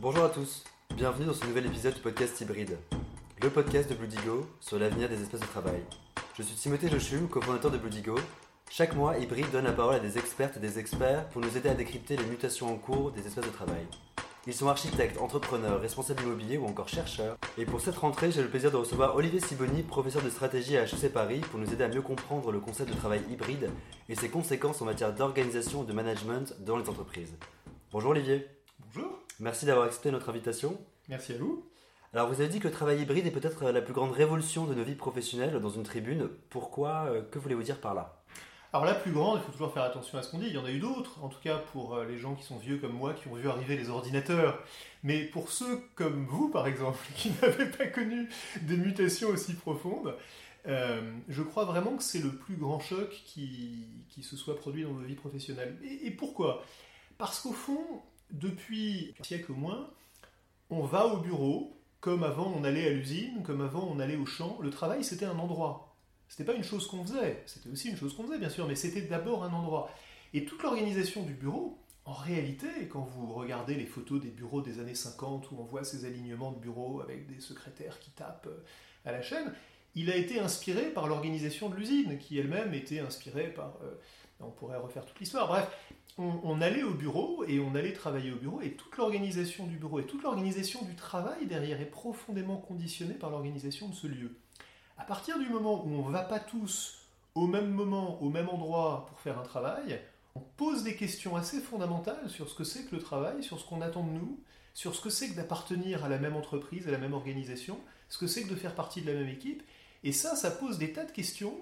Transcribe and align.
Bonjour 0.00 0.24
à 0.24 0.30
tous, 0.30 0.64
bienvenue 0.96 1.26
dans 1.26 1.34
ce 1.34 1.44
nouvel 1.44 1.66
épisode 1.66 1.92
du 1.92 2.00
podcast 2.00 2.40
Hybride, 2.40 2.78
le 3.42 3.50
podcast 3.50 3.90
de 3.90 3.94
Bluedigo 3.94 4.46
sur 4.58 4.78
l'avenir 4.78 5.10
des 5.10 5.20
espaces 5.20 5.42
de 5.42 5.46
travail. 5.46 5.82
Je 6.38 6.42
suis 6.42 6.54
Timothée 6.54 6.88
Jochum, 6.88 7.28
cofondateur 7.28 7.70
de 7.70 7.76
Bluedigo. 7.76 8.14
Chaque 8.70 8.96
mois, 8.96 9.18
Hybride 9.18 9.50
donne 9.50 9.66
la 9.66 9.74
parole 9.74 9.96
à 9.96 10.00
des 10.00 10.16
expertes 10.16 10.56
et 10.56 10.60
des 10.60 10.78
experts 10.78 11.28
pour 11.28 11.42
nous 11.42 11.54
aider 11.54 11.68
à 11.68 11.74
décrypter 11.74 12.16
les 12.16 12.24
mutations 12.24 12.72
en 12.72 12.78
cours 12.78 13.10
des 13.10 13.26
espaces 13.26 13.44
de 13.44 13.50
travail. 13.50 13.86
Ils 14.46 14.54
sont 14.54 14.68
architectes, 14.68 15.20
entrepreneurs, 15.20 15.82
responsables 15.82 16.22
immobiliers 16.22 16.56
ou 16.56 16.64
encore 16.64 16.88
chercheurs. 16.88 17.36
Et 17.58 17.66
pour 17.66 17.82
cette 17.82 17.98
rentrée, 17.98 18.32
j'ai 18.32 18.40
le 18.40 18.48
plaisir 18.48 18.70
de 18.70 18.78
recevoir 18.78 19.16
Olivier 19.16 19.40
Siboni, 19.40 19.82
professeur 19.82 20.22
de 20.22 20.30
stratégie 20.30 20.78
à 20.78 20.84
HEC 20.84 21.12
Paris, 21.12 21.40
pour 21.50 21.60
nous 21.60 21.70
aider 21.74 21.84
à 21.84 21.88
mieux 21.88 22.00
comprendre 22.00 22.52
le 22.52 22.60
concept 22.60 22.88
de 22.88 22.96
travail 22.96 23.20
hybride 23.30 23.68
et 24.08 24.14
ses 24.14 24.30
conséquences 24.30 24.80
en 24.80 24.86
matière 24.86 25.14
d'organisation 25.14 25.82
et 25.82 25.86
de 25.86 25.92
management 25.92 26.54
dans 26.60 26.78
les 26.78 26.88
entreprises. 26.88 27.34
Bonjour 27.92 28.12
Olivier. 28.12 28.46
Merci 29.40 29.64
d'avoir 29.64 29.86
accepté 29.86 30.10
notre 30.10 30.28
invitation. 30.28 30.78
Merci 31.08 31.32
à 31.32 31.38
vous. 31.38 31.66
Alors 32.12 32.28
vous 32.28 32.42
avez 32.42 32.50
dit 32.50 32.60
que 32.60 32.68
le 32.68 32.74
travail 32.74 33.00
hybride 33.00 33.26
est 33.26 33.30
peut-être 33.30 33.70
la 33.70 33.80
plus 33.80 33.94
grande 33.94 34.12
révolution 34.12 34.66
de 34.66 34.74
nos 34.74 34.84
vies 34.84 34.94
professionnelles 34.94 35.58
dans 35.58 35.70
une 35.70 35.82
tribune. 35.82 36.28
Pourquoi 36.50 37.06
euh, 37.08 37.22
Que 37.22 37.38
voulez-vous 37.38 37.62
dire 37.62 37.80
par 37.80 37.94
là? 37.94 38.22
Alors 38.74 38.84
la 38.84 38.94
plus 38.94 39.12
grande, 39.12 39.40
il 39.40 39.46
faut 39.46 39.52
toujours 39.52 39.72
faire 39.72 39.84
attention 39.84 40.18
à 40.18 40.22
ce 40.22 40.30
qu'on 40.30 40.38
dit. 40.38 40.48
Il 40.48 40.52
y 40.52 40.58
en 40.58 40.66
a 40.66 40.70
eu 40.70 40.78
d'autres, 40.78 41.24
en 41.24 41.28
tout 41.28 41.40
cas 41.42 41.56
pour 41.72 41.94
euh, 41.94 42.04
les 42.04 42.18
gens 42.18 42.34
qui 42.34 42.44
sont 42.44 42.58
vieux 42.58 42.76
comme 42.76 42.92
moi, 42.92 43.14
qui 43.14 43.28
ont 43.28 43.34
vu 43.34 43.48
arriver 43.48 43.78
les 43.78 43.88
ordinateurs. 43.88 44.62
Mais 45.04 45.24
pour 45.24 45.50
ceux 45.50 45.80
comme 45.94 46.26
vous, 46.26 46.50
par 46.50 46.66
exemple, 46.66 46.98
qui 47.16 47.32
n'avaient 47.40 47.70
pas 47.70 47.86
connu 47.86 48.28
des 48.60 48.76
mutations 48.76 49.30
aussi 49.30 49.54
profondes, 49.54 50.14
euh, 50.66 51.00
je 51.30 51.42
crois 51.42 51.64
vraiment 51.64 51.96
que 51.96 52.02
c'est 52.02 52.22
le 52.22 52.30
plus 52.30 52.56
grand 52.56 52.80
choc 52.80 53.08
qui, 53.24 53.86
qui, 54.10 54.22
se 54.22 54.36
soit 54.36 54.56
produit 54.56 54.82
dans 54.82 54.92
nos 54.92 55.00
vies 55.00 55.14
professionnelles. 55.14 55.78
Et, 55.82 56.08
et 56.08 56.10
pourquoi? 56.10 56.62
Parce 57.16 57.40
qu'au 57.40 57.52
fond, 57.52 58.02
depuis 58.32 59.14
un 59.20 59.24
siècle 59.24 59.52
au 59.52 59.56
moins, 59.56 59.90
on 60.70 60.84
va 60.84 61.06
au 61.06 61.18
bureau, 61.18 61.76
comme 62.00 62.22
avant 62.22 62.52
on 62.56 62.64
allait 62.64 62.86
à 62.86 62.90
l'usine, 62.90 63.42
comme 63.42 63.60
avant 63.60 63.88
on 63.90 63.98
allait 63.98 64.16
au 64.16 64.26
champ. 64.26 64.58
Le 64.62 64.70
travail, 64.70 65.04
c'était 65.04 65.26
un 65.26 65.38
endroit. 65.38 65.96
C'était 66.28 66.44
pas 66.44 66.54
une 66.54 66.62
chose 66.62 66.86
qu'on 66.86 67.04
faisait, 67.04 67.42
c'était 67.46 67.68
aussi 67.68 67.88
une 67.88 67.96
chose 67.96 68.14
qu'on 68.14 68.22
faisait, 68.22 68.38
bien 68.38 68.50
sûr, 68.50 68.66
mais 68.68 68.76
c'était 68.76 69.02
d'abord 69.02 69.42
un 69.42 69.52
endroit. 69.52 69.90
Et 70.32 70.44
toute 70.44 70.62
l'organisation 70.62 71.24
du 71.24 71.34
bureau, 71.34 71.76
en 72.04 72.12
réalité, 72.12 72.68
quand 72.88 73.02
vous 73.02 73.32
regardez 73.32 73.74
les 73.74 73.84
photos 73.84 74.20
des 74.20 74.30
bureaux 74.30 74.62
des 74.62 74.78
années 74.78 74.94
50, 74.94 75.50
où 75.50 75.56
on 75.58 75.64
voit 75.64 75.82
ces 75.82 76.04
alignements 76.04 76.52
de 76.52 76.58
bureaux 76.58 77.00
avec 77.00 77.26
des 77.26 77.40
secrétaires 77.40 77.98
qui 77.98 78.10
tapent 78.10 78.46
euh, 78.46 78.64
à 79.04 79.12
la 79.12 79.22
chaîne, 79.22 79.52
il 79.96 80.08
a 80.10 80.16
été 80.16 80.38
inspiré 80.38 80.90
par 80.90 81.08
l'organisation 81.08 81.68
de 81.68 81.74
l'usine, 81.74 82.16
qui 82.18 82.38
elle-même 82.38 82.74
était 82.74 83.00
inspirée 83.00 83.48
par... 83.48 83.76
On 84.40 84.50
pourrait 84.50 84.78
refaire 84.78 85.04
toute 85.04 85.18
l'histoire. 85.20 85.48
Bref, 85.48 85.68
on, 86.18 86.60
allait 86.60 86.82
au 86.82 86.94
bureau 86.94 87.44
et 87.44 87.60
on 87.60 87.74
allait 87.74 87.92
travailler 87.92 88.32
au 88.32 88.36
bureau 88.36 88.60
et 88.60 88.72
toute 88.72 88.96
l'organisation 88.96 89.66
du 89.66 89.76
bureau 89.76 90.00
et 90.00 90.04
toute 90.04 90.22
l'organisation 90.22 90.82
du 90.84 90.94
travail 90.94 91.46
derrière 91.46 91.80
est 91.80 91.86
profondément 91.86 92.56
conditionnée 92.56 93.14
par 93.14 93.30
l'organisation 93.30 93.88
de 93.88 93.94
ce 93.94 94.06
lieu. 94.06 94.36
À 94.98 95.04
partir 95.04 95.38
du 95.38 95.48
moment 95.48 95.84
où 95.84 95.88
on 95.88 96.08
ne 96.08 96.12
va 96.12 96.22
pas 96.22 96.40
tous 96.40 97.06
au 97.34 97.46
même 97.46 97.70
moment, 97.70 98.20
au 98.22 98.28
même 98.28 98.48
endroit 98.48 99.06
pour 99.08 99.20
faire 99.20 99.38
un 99.38 99.44
travail, 99.44 100.00
on 100.34 100.40
pose 100.40 100.84
des 100.84 100.96
questions 100.96 101.36
assez 101.36 101.60
fondamentales 101.60 102.28
sur 102.28 102.48
ce 102.48 102.54
que 102.54 102.64
c'est 102.64 102.84
que 102.84 102.96
le 102.96 103.02
travail, 103.02 103.42
sur 103.42 103.58
ce 103.58 103.66
qu'on 103.66 103.80
attend 103.80 104.04
de 104.04 104.12
nous, 104.12 104.40
sur 104.74 104.94
ce 104.94 105.00
que 105.00 105.10
c'est 105.10 105.30
que 105.30 105.36
d'appartenir 105.36 106.04
à 106.04 106.08
la 106.08 106.18
même 106.18 106.36
entreprise, 106.36 106.86
à 106.86 106.90
la 106.90 106.98
même 106.98 107.14
organisation, 107.14 107.78
ce 108.08 108.18
que 108.18 108.26
c'est 108.26 108.42
que 108.42 108.50
de 108.50 108.56
faire 108.56 108.74
partie 108.74 109.02
de 109.02 109.10
la 109.10 109.18
même 109.18 109.28
équipe. 109.28 109.62
Et 110.04 110.12
ça, 110.12 110.36
ça 110.36 110.50
pose 110.50 110.78
des 110.78 110.92
tas 110.92 111.04
de 111.04 111.12
questions 111.12 111.54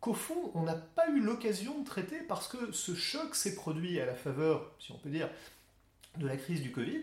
qu'au 0.00 0.14
fond, 0.14 0.50
on 0.54 0.62
n'a 0.62 0.74
pas 0.74 1.08
eu 1.10 1.20
l'occasion 1.20 1.80
de 1.80 1.84
traiter 1.84 2.20
parce 2.28 2.48
que 2.48 2.72
ce 2.72 2.94
choc 2.94 3.34
s'est 3.34 3.54
produit 3.54 4.00
à 4.00 4.06
la 4.06 4.14
faveur, 4.14 4.72
si 4.78 4.92
on 4.92 4.98
peut 4.98 5.10
dire, 5.10 5.28
de 6.18 6.26
la 6.26 6.36
crise 6.36 6.62
du 6.62 6.72
Covid 6.72 7.02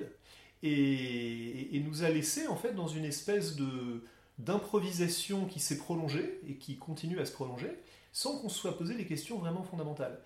et, 0.63 1.81
nous 1.85 2.03
a 2.03 2.09
laissé 2.09 2.47
en 2.47 2.55
fait 2.55 2.73
dans 2.73 2.87
une 2.87 3.05
espèce 3.05 3.55
de 3.55 4.03
d'improvisation 4.39 5.45
qui 5.45 5.59
s'est 5.59 5.77
prolongée 5.77 6.39
et 6.47 6.55
qui 6.57 6.77
continue 6.77 7.19
à 7.19 7.25
se 7.25 7.31
prolonger 7.31 7.71
sans 8.11 8.37
qu'on 8.37 8.49
se 8.49 8.59
soit 8.59 8.77
posé 8.77 8.93
des 8.93 9.05
questions 9.05 9.39
vraiment 9.39 9.63
fondamentales. 9.63 10.19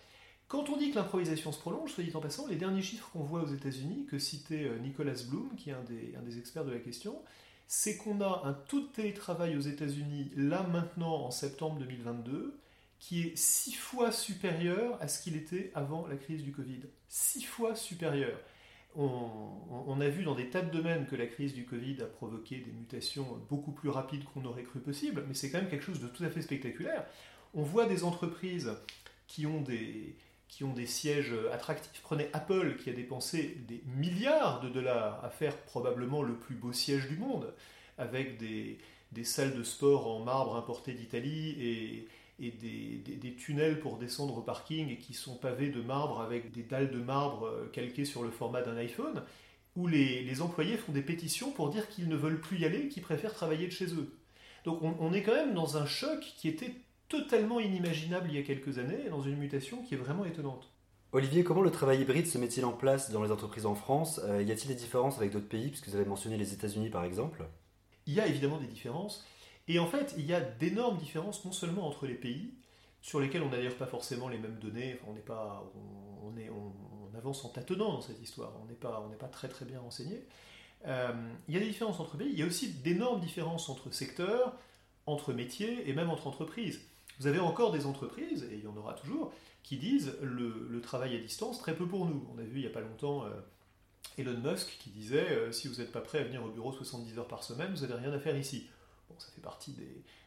Quand 0.50 0.70
on 0.70 0.76
dit 0.76 0.92
que 0.92 0.96
l'improvisation 0.96 1.54
se 1.54 1.60
prolonge, 1.60 1.94
soit 1.94 2.04
dit 2.04 2.14
en 2.14 2.20
passant, 2.20 2.46
les 2.48 2.58
derniers 2.58 2.82
chiffres 2.82 3.10
qu'on 3.14 3.24
voit 3.24 3.42
aux 3.42 3.54
États-Unis, 3.54 4.06
que 4.10 4.20
citait 4.20 4.66
euh, 4.66 4.80
Nicolas 4.80 5.14
Bloom, 5.30 5.56
qui 5.56 5.70
est 5.70 5.74
un 5.74 5.84
des, 5.84 6.14
un 6.20 6.22
des 6.24 6.40
experts 6.40 6.66
de 6.66 6.72
la 6.72 6.80
question, 6.80 7.22
c'est 7.70 7.96
qu'on 7.96 8.20
a 8.20 8.42
un 8.44 8.52
taux 8.52 8.82
de 8.82 8.88
télétravail 8.88 9.56
aux 9.56 9.62
États-Unis, 9.62 10.30
là 10.36 10.64
maintenant 10.64 11.26
en 11.26 11.32
septembre 11.32 11.80
2022, 11.80 12.60
qui 13.02 13.24
est 13.24 13.36
six 13.36 13.74
fois 13.74 14.12
supérieur 14.12 14.96
à 15.02 15.08
ce 15.08 15.22
qu'il 15.22 15.36
était 15.36 15.72
avant 15.74 16.08
la 16.08 16.16
crise 16.16 16.44
du 16.44 16.52
Covid. 16.52 16.82
Six 17.10 17.44
fois 17.44 17.76
supérieur. 17.76 18.40
On, 18.96 20.00
a 20.02 20.08
vu 20.08 20.24
dans 20.24 20.36
des 20.36 20.50
tas 20.50 20.62
de 20.62 20.70
domaines 20.70 21.08
que 21.08 21.16
la 21.16 21.26
crise 21.26 21.54
du 21.54 21.66
Covid 21.66 22.02
a 22.02 22.06
provoqué 22.06 22.58
des 22.58 22.72
mutations 22.72 23.42
beaucoup 23.50 23.72
plus 23.72 23.90
rapides 23.90 24.24
qu'on 24.26 24.46
aurait 24.46 24.64
cru 24.64 24.80
possible, 24.80 25.24
mais 25.28 25.34
c'est 25.34 25.50
quand 25.50 25.60
même 25.60 25.70
quelque 25.70 25.86
chose 25.86 26.00
de 26.00 26.08
tout 26.08 26.24
à 26.24 26.30
fait 26.30 26.42
spectaculaire. 26.42 27.06
On 27.56 27.64
voit 27.64 27.88
des 27.88 28.04
entreprises 28.04 28.72
qui 29.28 29.48
ont 29.48 29.62
des, 29.62 30.16
qui 30.48 30.64
ont 30.64 30.74
des 30.74 30.86
sièges 30.86 31.34
attractifs. 31.52 32.02
Prenez 32.04 32.28
Apple 32.34 32.76
qui 32.76 32.92
a 32.92 32.94
dépensé 32.94 33.58
des 33.68 33.82
milliards 33.88 34.62
de 34.62 34.70
dollars 34.70 35.24
à 35.26 35.30
faire 35.32 35.58
probablement 35.58 36.22
le 36.22 36.36
plus 36.36 36.56
beau 36.56 36.72
siège 36.72 37.08
du 37.08 37.18
monde, 37.18 37.52
avec 37.98 38.38
des, 38.38 38.78
des 39.12 39.24
salles 39.24 39.56
de 39.56 39.64
sport 39.64 40.08
en 40.08 40.20
marbre 40.20 40.56
importées 40.56 40.94
d'Italie 40.94 41.56
et, 41.60 42.08
et 42.42 42.52
des, 42.52 43.36
tunnels 43.36 43.80
pour 43.80 43.98
descendre 43.98 44.38
au 44.38 44.42
parking 44.42 44.90
et 44.90 44.98
qui 44.98 45.14
sont 45.14 45.36
pavés 45.36 45.70
de 45.70 45.82
marbre 45.82 46.22
avec 46.22 46.52
des 46.52 46.64
dalles 46.64 46.92
de 46.92 46.98
marbre 46.98 47.46
euh, 47.46 47.70
calquées 47.72 48.06
sur 48.06 48.24
le 48.24 48.32
format 48.32 48.62
d'un 48.62 48.76
iPhone, 48.78 49.24
où 49.76 49.88
les, 49.88 50.42
employés 50.42 50.78
font 50.78 50.92
des 50.92 51.02
pétitions 51.02 51.52
pour 51.52 51.70
dire 51.70 51.88
qu'ils 51.88 52.10
ne 52.10 52.16
veulent 52.16 52.42
plus 52.42 52.60
y 52.60 52.66
aller, 52.66 52.90
qu'ils 52.90 53.04
préfèrent 53.04 53.34
travailler 53.34 53.68
de 53.68 53.72
chez 53.72 53.94
eux. 53.94 54.12
Donc 54.66 54.82
on, 54.82 55.14
est 55.14 55.24
quand 55.24 55.34
même 55.34 55.54
dans 55.54 55.78
un 55.78 55.86
choc 55.86 56.20
qui 56.38 56.48
était 56.48 56.76
totalement 57.10 57.60
inimaginable 57.60 58.28
il 58.30 58.36
y 58.36 58.40
a 58.40 58.44
quelques 58.44 58.78
années, 58.78 59.10
dans 59.10 59.22
une 59.22 59.38
mutation 59.38 59.82
qui 59.84 59.96
est 59.96 59.98
vraiment 59.98 60.26
étonnante. 60.26 60.72
Olivier, 61.14 61.44
comment 61.44 61.62
le 61.62 61.72
travail 61.72 62.02
hybride 62.02 62.28
se 62.28 62.38
met-il 62.38 62.64
en 62.64 62.72
place 62.72 63.12
dans 63.12 63.24
les 63.24 63.32
entreprises 63.32 63.66
en 63.66 63.76
France? 63.76 64.22
Euh, 64.24 64.42
Y 64.42 64.52
a-t-il 64.52 64.68
des 64.68 64.76
différences 64.76 65.18
avec 65.18 65.32
d'autres 65.32 65.48
pays, 65.48 65.70
puisque 65.70 65.90
vous 65.90 65.96
avez 65.96 66.06
mentionné 66.06 66.38
les 66.38 66.54
États-Unis 66.54 66.90
par 66.90 67.04
exemple? 67.04 67.46
Il 68.06 68.14
y 68.14 68.20
a 68.20 68.28
évidemment 68.28 68.60
des 68.60 68.68
différences. 68.68 69.26
Et 69.68 69.80
en 69.80 69.88
fait, 69.88 70.14
il 70.18 70.26
y 70.26 70.34
a 70.34 70.42
d'énormes 70.42 70.98
différences 70.98 71.46
non 71.46 71.52
seulement 71.52 71.88
entre 71.88 72.06
les 72.06 72.16
pays, 72.16 72.54
sur 73.02 73.20
lesquels 73.20 73.42
on 73.42 73.50
n'a 73.50 73.58
d'ailleurs 73.58 73.76
pas 73.76 73.88
forcément 73.88 74.30
les 74.30 74.38
mêmes 74.38 74.60
données, 74.60 75.00
on, 75.08 75.14
n'est 75.14 75.22
pas, 75.22 75.64
on, 76.24 77.18
avance 77.18 77.44
en 77.46 77.50
tâtonnant 77.50 77.94
dans 77.94 78.02
cette 78.02 78.22
histoire, 78.22 78.54
on 78.64 78.66
n'est 78.66 78.74
pas, 78.74 79.08
pas 79.20 79.28
très 79.28 79.48
très 79.48 79.66
bien 79.66 79.80
renseigné. 79.80 80.26
Euh, 80.88 81.12
il 81.48 81.54
y 81.54 81.58
a 81.58 81.60
des 81.60 81.68
différences 81.68 82.00
entre 82.00 82.18
pays, 82.18 82.30
il 82.32 82.40
y 82.40 82.44
a 82.44 82.46
aussi 82.46 82.70
d'énormes 82.74 83.20
différences 83.20 83.70
entre 83.70 83.92
secteurs, 83.94 84.56
entre 85.06 85.34
métiers 85.34 85.90
et 85.90 85.94
même 85.94 86.10
entre 86.10 86.28
entreprises. 86.28 86.82
Vous 87.20 87.28
avez 87.28 87.40
encore 87.40 87.72
des 87.72 87.86
entreprises, 87.86 88.48
et 88.52 88.56
il 88.56 88.64
y 88.64 88.68
en 88.68 88.76
aura 88.78 88.94
toujours, 88.94 89.32
qui 89.62 89.78
disent 89.78 90.16
le, 90.22 90.82
travail 90.82 91.16
à 91.16 91.20
distance 91.20 91.60
très 91.60 91.76
peu 91.76 91.86
pour 91.86 92.06
nous. 92.06 92.26
On 92.34 92.40
a 92.40 92.44
vu 92.44 92.56
il 92.56 92.62
n'y 92.62 92.68
a 92.68 92.72
pas 92.72 92.82
longtemps 92.82 93.26
euh, 93.26 93.30
Elon 94.18 94.40
Musk 94.40 94.78
qui 94.80 94.90
disait 94.90 95.30
euh, 95.30 95.52
si 95.52 95.68
vous 95.68 95.76
n'êtes 95.76 95.92
pas 95.92 96.02
prêt 96.02 96.20
à 96.20 96.24
venir 96.24 96.44
au 96.44 96.50
bureau 96.50 96.72
70 96.72 97.20
heures 97.20 97.28
par 97.28 97.44
semaine, 97.44 97.72
vous 97.74 97.82
n'avez 97.82 97.94
rien 97.94 98.12
à 98.12 98.20
faire 98.20 98.36
ici 98.36 98.68
ça 99.22 99.32
fait 99.34 99.42
partie 99.42 99.74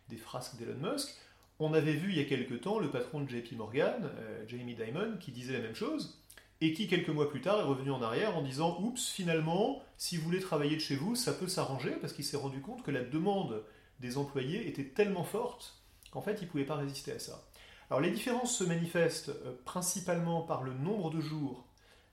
des, 0.09 0.17
frasques 0.17 0.57
d'Elon 0.57 0.93
Musk. 0.93 1.15
On 1.59 1.75
avait 1.75 1.95
vu 1.95 2.11
il 2.11 2.17
y 2.17 2.21
a 2.21 2.25
quelque 2.25 2.55
temps 2.55 2.79
le 2.79 2.91
patron 2.91 3.21
de 3.21 3.29
JP 3.29 3.53
Morgan, 3.53 4.11
euh, 4.19 4.45
Jamie 4.47 4.75
Dimon, 4.75 5.17
qui 5.19 5.33
disait 5.33 5.53
la 5.53 5.61
même 5.61 5.75
chose, 5.75 6.21
et 6.61 6.73
qui 6.73 6.87
quelques 6.87 7.09
mois 7.09 7.29
plus 7.29 7.41
tard 7.41 7.59
est 7.61 7.65
revenu 7.65 7.91
en 7.91 8.03
arrière 8.03 8.37
en 8.37 8.43
disant 8.43 8.79
Oups, 8.81 9.09
finalement, 9.09 9.83
si 9.97 10.17
vous 10.17 10.25
voulez 10.25 10.41
travailler 10.41 10.77
de 10.77 10.81
chez 10.81 10.97
vous, 10.97 11.15
ça 11.15 11.33
peut 11.33 11.49
s'arranger, 11.49 11.93
parce 12.01 12.13
qu'il 12.13 12.25
s'est 12.25 12.37
rendu 12.37 12.61
compte 12.61 12.83
que 12.83 12.91
la 12.91 13.03
demande 13.03 13.65
des 14.01 14.19
employés 14.19 14.69
était 14.69 14.85
tellement 14.85 15.25
forte 15.25 15.81
qu'en 16.11 16.23
fait, 16.23 16.39
il 16.41 16.45
ne 16.45 16.51
pouvait 16.51 16.65
pas 16.65 16.77
résister 16.77 17.13
à 17.13 17.19
ça. 17.19 17.45
Alors 17.91 18.01
les 18.01 18.11
différences 18.11 18.57
se 18.57 18.65
manifestent 18.65 19.29
euh, 19.29 19.55
principalement 19.65 20.43
par 20.43 20.63
le 20.63 20.73
nombre 20.73 21.11
de 21.11 21.21
jours 21.21 21.67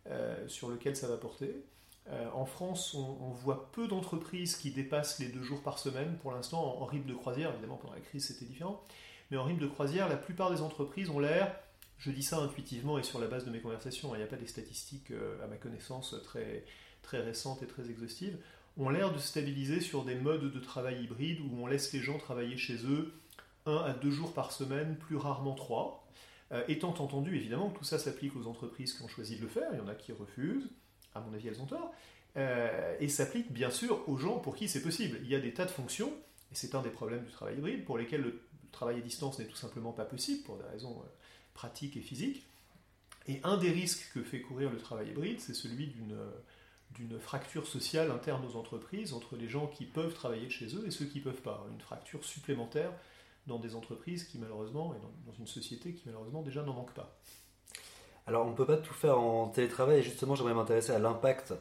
euh, 0.08 0.48
sur 0.48 0.70
lequel 0.70 0.96
ça 0.96 1.08
va 1.08 1.18
porter. 1.18 1.64
Euh, 2.10 2.30
en 2.34 2.46
France, 2.46 2.94
on, 2.94 3.30
voit 3.30 3.72
peu 3.72 3.88
d'entreprises 3.88 4.58
qui 4.58 4.72
dépassent 4.72 5.20
les 5.20 5.28
deux 5.28 5.44
jours 5.44 5.62
par 5.62 5.80
semaine. 5.80 6.18
Pour 6.22 6.32
l'instant, 6.32 6.82
en, 6.82 6.86
rythme 6.86 7.08
de 7.08 7.14
croisière, 7.14 7.52
évidemment 7.52 7.78
pendant 7.78 7.94
la 7.94 8.00
crise 8.00 8.26
c'était 8.28 8.46
différent, 8.46 8.84
mais 9.30 9.38
en 9.38 9.44
rythme 9.44 9.62
de 9.62 9.68
croisière, 9.68 10.10
la 10.10 10.18
plupart 10.18 10.52
des 10.52 10.62
entreprises 10.62 11.10
ont 11.10 11.20
l'air, 11.20 11.56
je 12.00 12.12
dis 12.12 12.24
ça 12.24 12.40
intuitivement 12.40 12.98
et 12.98 13.04
sur 13.04 13.20
la 13.20 13.28
base 13.28 13.46
de 13.46 13.52
mes 13.52 13.60
conversations, 13.60 14.14
il 14.16 14.18
n'y 14.18 14.24
a 14.24 14.28
pas 14.28 14.36
des 14.36 14.48
statistiques 14.48 15.12
euh, 15.12 15.44
à 15.44 15.48
ma 15.48 15.58
connaissance 15.58 16.16
très, 16.24 16.66
très 17.04 17.22
récentes 17.22 17.62
et 17.62 17.68
très 17.68 17.90
exhaustives, 17.90 18.38
ont 18.78 18.90
l'air 18.90 19.14
de 19.14 19.20
stabiliser 19.20 19.80
sur 19.80 20.04
des 20.04 20.16
modes 20.16 20.52
de 20.52 20.60
travail 20.60 21.04
hybrides 21.04 21.40
où 21.42 21.62
on 21.62 21.68
laisse 21.68 21.94
les 21.94 22.00
gens 22.00 22.18
travailler 22.18 22.58
chez 22.58 22.78
eux 22.86 23.14
un 23.66 23.78
à 23.78 23.94
deux 23.94 24.12
jours 24.12 24.34
par 24.34 24.52
semaine, 24.52 24.98
plus 24.98 25.18
rarement 25.18 25.54
trois. 25.54 26.08
Euh, 26.52 26.64
étant 26.68 26.90
entendu 26.90 27.36
évidemment 27.38 27.70
que 27.70 27.78
tout 27.78 27.86
ça 27.86 27.98
s'applique 27.98 28.36
aux 28.36 28.48
entreprises 28.48 28.94
qui 28.94 29.04
ont 29.04 29.08
choisi 29.08 29.38
de 29.38 29.42
le 29.42 29.48
faire, 29.48 29.70
il 29.72 29.78
y 29.78 29.82
en 29.82 29.88
a 29.88 29.96
qui 29.96 30.12
refusent, 30.12 30.70
à 31.16 31.20
mon 31.22 31.34
avis, 31.34 31.48
elles 31.48 31.62
ont 31.62 31.66
tort, 31.66 31.94
euh, 32.38 32.96
et 33.00 33.10
s'applique 33.10 33.52
bien 33.52 33.70
sûr 33.70 34.08
aux 34.08 34.18
gens 34.18 34.40
pour 34.40 34.56
qui 34.56 34.68
c'est 34.68 34.82
possible. 34.82 35.20
Il 35.24 35.30
y 35.30 35.36
a 35.36 35.40
des 35.40 35.54
tas 35.54 35.66
de 35.66 35.72
fonctions, 35.72 36.14
et 36.52 36.56
c'est 36.56 36.76
un 36.76 36.82
des 36.82 36.90
problèmes 36.90 37.24
du 37.24 37.32
travail 37.32 37.58
hybride, 37.58 37.86
pour 37.86 37.98
lesquels 37.98 38.22
le 38.22 38.42
travail 38.72 38.98
à 38.98 39.02
distance 39.02 39.40
n'est 39.40 39.46
tout 39.46 39.56
simplement 39.56 39.92
pas 39.92 40.06
possible, 40.06 40.44
pour 40.44 40.58
des 40.58 40.66
raisons 40.66 40.98
euh, 41.00 41.10
pratiques 41.54 41.98
et 41.98 42.02
physiques. 42.02 42.46
Et 43.28 43.40
un 43.44 43.58
des 43.58 43.70
risques 43.70 44.12
que 44.14 44.24
fait 44.24 44.42
courir 44.42 44.72
le 44.72 44.78
travail 44.78 45.10
hybride, 45.10 45.40
c'est 45.40 45.54
celui 45.54 45.88
d'une 45.88 46.18
d'une 46.96 47.20
fracture 47.20 47.68
sociale 47.68 48.12
interne 48.12 48.46
aux 48.46 48.56
entreprises 48.56 49.14
entre 49.14 49.36
les 49.36 49.48
gens 49.48 49.68
qui 49.68 49.86
peuvent 49.86 50.14
travailler 50.14 50.48
de 50.48 50.52
chez 50.52 50.76
eux 50.76 50.86
et 50.86 50.92
ceux 50.92 51.06
qui 51.06 51.20
ne 51.20 51.24
peuvent 51.24 51.42
pas. 51.42 51.66
Une 51.72 51.80
fracture 51.80 52.24
supplémentaire 52.26 52.92
dans 53.48 53.60
des 53.60 53.76
entreprises 53.76 54.26
qui 54.26 54.38
malheureusement, 54.38 54.94
et 54.94 55.00
dans, 55.26 55.34
une 55.34 55.48
société 55.48 55.94
qui 55.94 56.04
malheureusement 56.06 56.42
déjà 56.42 56.64
n'en 56.64 56.74
manque 56.74 56.94
pas. 56.94 57.18
Alors 58.32 58.48
on 58.48 58.52
ne 58.52 58.56
peut 58.56 58.66
pas 58.66 58.78
tout 58.78 58.94
faire 58.94 59.20
en 59.20 59.50
télétravail 59.50 60.00
et 60.00 60.04
justement 60.04 60.36
j'aimerais 60.36 60.54
m'intéresser 60.54 60.94
à 60.94 61.00
l'impact 61.00 61.54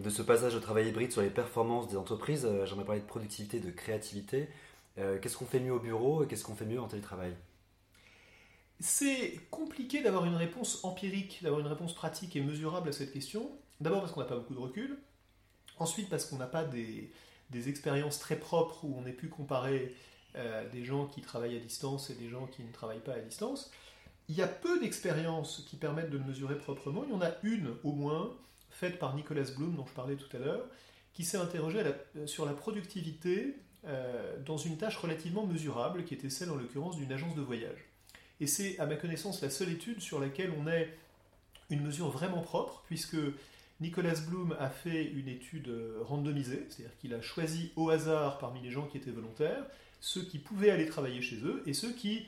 de 0.00 0.10
ce 0.10 0.20
passage 0.20 0.54
au 0.54 0.60
travail 0.60 0.86
hybride 0.86 1.12
sur 1.12 1.22
les 1.22 1.30
performances 1.30 1.88
des 1.88 1.96
entreprises. 1.96 2.44
Euh, 2.44 2.66
j'aimerais 2.66 2.84
parler 2.84 3.00
de 3.00 3.06
productivité, 3.06 3.58
de 3.58 3.70
créativité. 3.70 4.50
Euh, 4.98 5.18
qu'est-ce 5.18 5.38
qu'on 5.38 5.46
fait 5.46 5.60
mieux 5.60 5.72
au 5.72 5.78
bureau 5.78 6.22
et 6.22 6.26
qu'est-ce 6.26 6.44
qu'on 6.44 6.54
fait 6.54 6.66
mieux 6.66 6.78
en 6.78 6.88
télétravail? 6.88 7.34
C'est 8.80 9.40
compliqué 9.50 10.02
d'avoir 10.02 10.26
une 10.26 10.36
réponse 10.36 10.84
empirique, 10.84 11.38
d'avoir 11.42 11.62
une 11.62 11.68
réponse 11.68 11.94
pratique 11.94 12.36
et 12.36 12.42
mesurable 12.42 12.90
à 12.90 12.92
cette 12.92 13.14
question. 13.14 13.50
D'abord 13.80 14.00
parce 14.00 14.12
qu'on 14.12 14.20
n'a 14.20 14.26
pas 14.26 14.36
beaucoup 14.36 14.52
de 14.52 14.60
recul. 14.60 14.98
Ensuite 15.78 16.10
parce 16.10 16.26
qu'on 16.26 16.36
n'a 16.36 16.46
pas 16.46 16.64
des, 16.64 17.10
expériences 17.50 18.18
très 18.18 18.36
propres 18.36 18.84
où 18.84 18.94
on 19.02 19.06
ait 19.06 19.14
pu 19.14 19.28
comparer 19.28 19.96
euh, 20.36 20.68
des 20.68 20.84
gens 20.84 21.06
qui 21.06 21.22
travaillent 21.22 21.56
à 21.56 21.60
distance 21.60 22.10
et 22.10 22.14
des 22.14 22.28
gens 22.28 22.46
qui 22.46 22.62
ne 22.62 22.72
travaillent 22.72 23.00
pas 23.00 23.14
à 23.14 23.20
distance. 23.20 23.70
Il 24.30 24.36
y 24.36 24.42
a 24.42 24.46
peu 24.46 24.78
d'expériences 24.78 25.64
qui 25.68 25.74
permettent 25.74 26.10
de 26.10 26.16
le 26.16 26.22
mesurer 26.22 26.56
proprement. 26.56 27.02
Il 27.04 27.10
y 27.10 27.14
en 27.14 27.20
a 27.20 27.32
une 27.42 27.74
au 27.82 27.90
moins, 27.90 28.32
faite 28.70 29.00
par 29.00 29.16
Nicolas 29.16 29.50
Bloom, 29.56 29.74
dont 29.74 29.84
je 29.84 29.92
parlais 29.92 30.14
tout 30.14 30.34
à 30.36 30.38
l'heure, 30.38 30.64
qui 31.12 31.24
s'est 31.24 31.36
interrogé 31.36 31.82
sur 32.26 32.46
la 32.46 32.52
productivité 32.52 33.56
euh, 33.86 34.40
dans 34.46 34.56
une 34.56 34.76
tâche 34.76 34.96
relativement 34.98 35.44
mesurable, 35.46 36.04
qui 36.04 36.14
était 36.14 36.30
celle 36.30 36.50
en 36.50 36.54
l'occurrence 36.54 36.96
d'une 36.96 37.10
agence 37.10 37.34
de 37.34 37.40
voyage. 37.40 37.84
Et 38.38 38.46
c'est 38.46 38.78
à 38.78 38.86
ma 38.86 38.94
connaissance 38.94 39.42
la 39.42 39.50
seule 39.50 39.70
étude 39.70 40.00
sur 40.00 40.20
laquelle 40.20 40.52
on 40.56 40.68
ait 40.68 40.96
une 41.68 41.82
mesure 41.82 42.10
vraiment 42.10 42.40
propre, 42.40 42.84
puisque 42.86 43.16
Nicolas 43.80 44.14
Bloom 44.28 44.54
a 44.60 44.70
fait 44.70 45.06
une 45.06 45.26
étude 45.26 45.66
euh, 45.66 45.98
randomisée, 46.02 46.68
c'est-à-dire 46.68 46.96
qu'il 46.98 47.14
a 47.14 47.20
choisi 47.20 47.72
au 47.74 47.90
hasard 47.90 48.38
parmi 48.38 48.60
les 48.60 48.70
gens 48.70 48.86
qui 48.86 48.96
étaient 48.96 49.10
volontaires, 49.10 49.64
ceux 49.98 50.22
qui 50.22 50.38
pouvaient 50.38 50.70
aller 50.70 50.86
travailler 50.86 51.20
chez 51.20 51.42
eux 51.42 51.64
et 51.66 51.72
ceux 51.72 51.90
qui, 51.92 52.26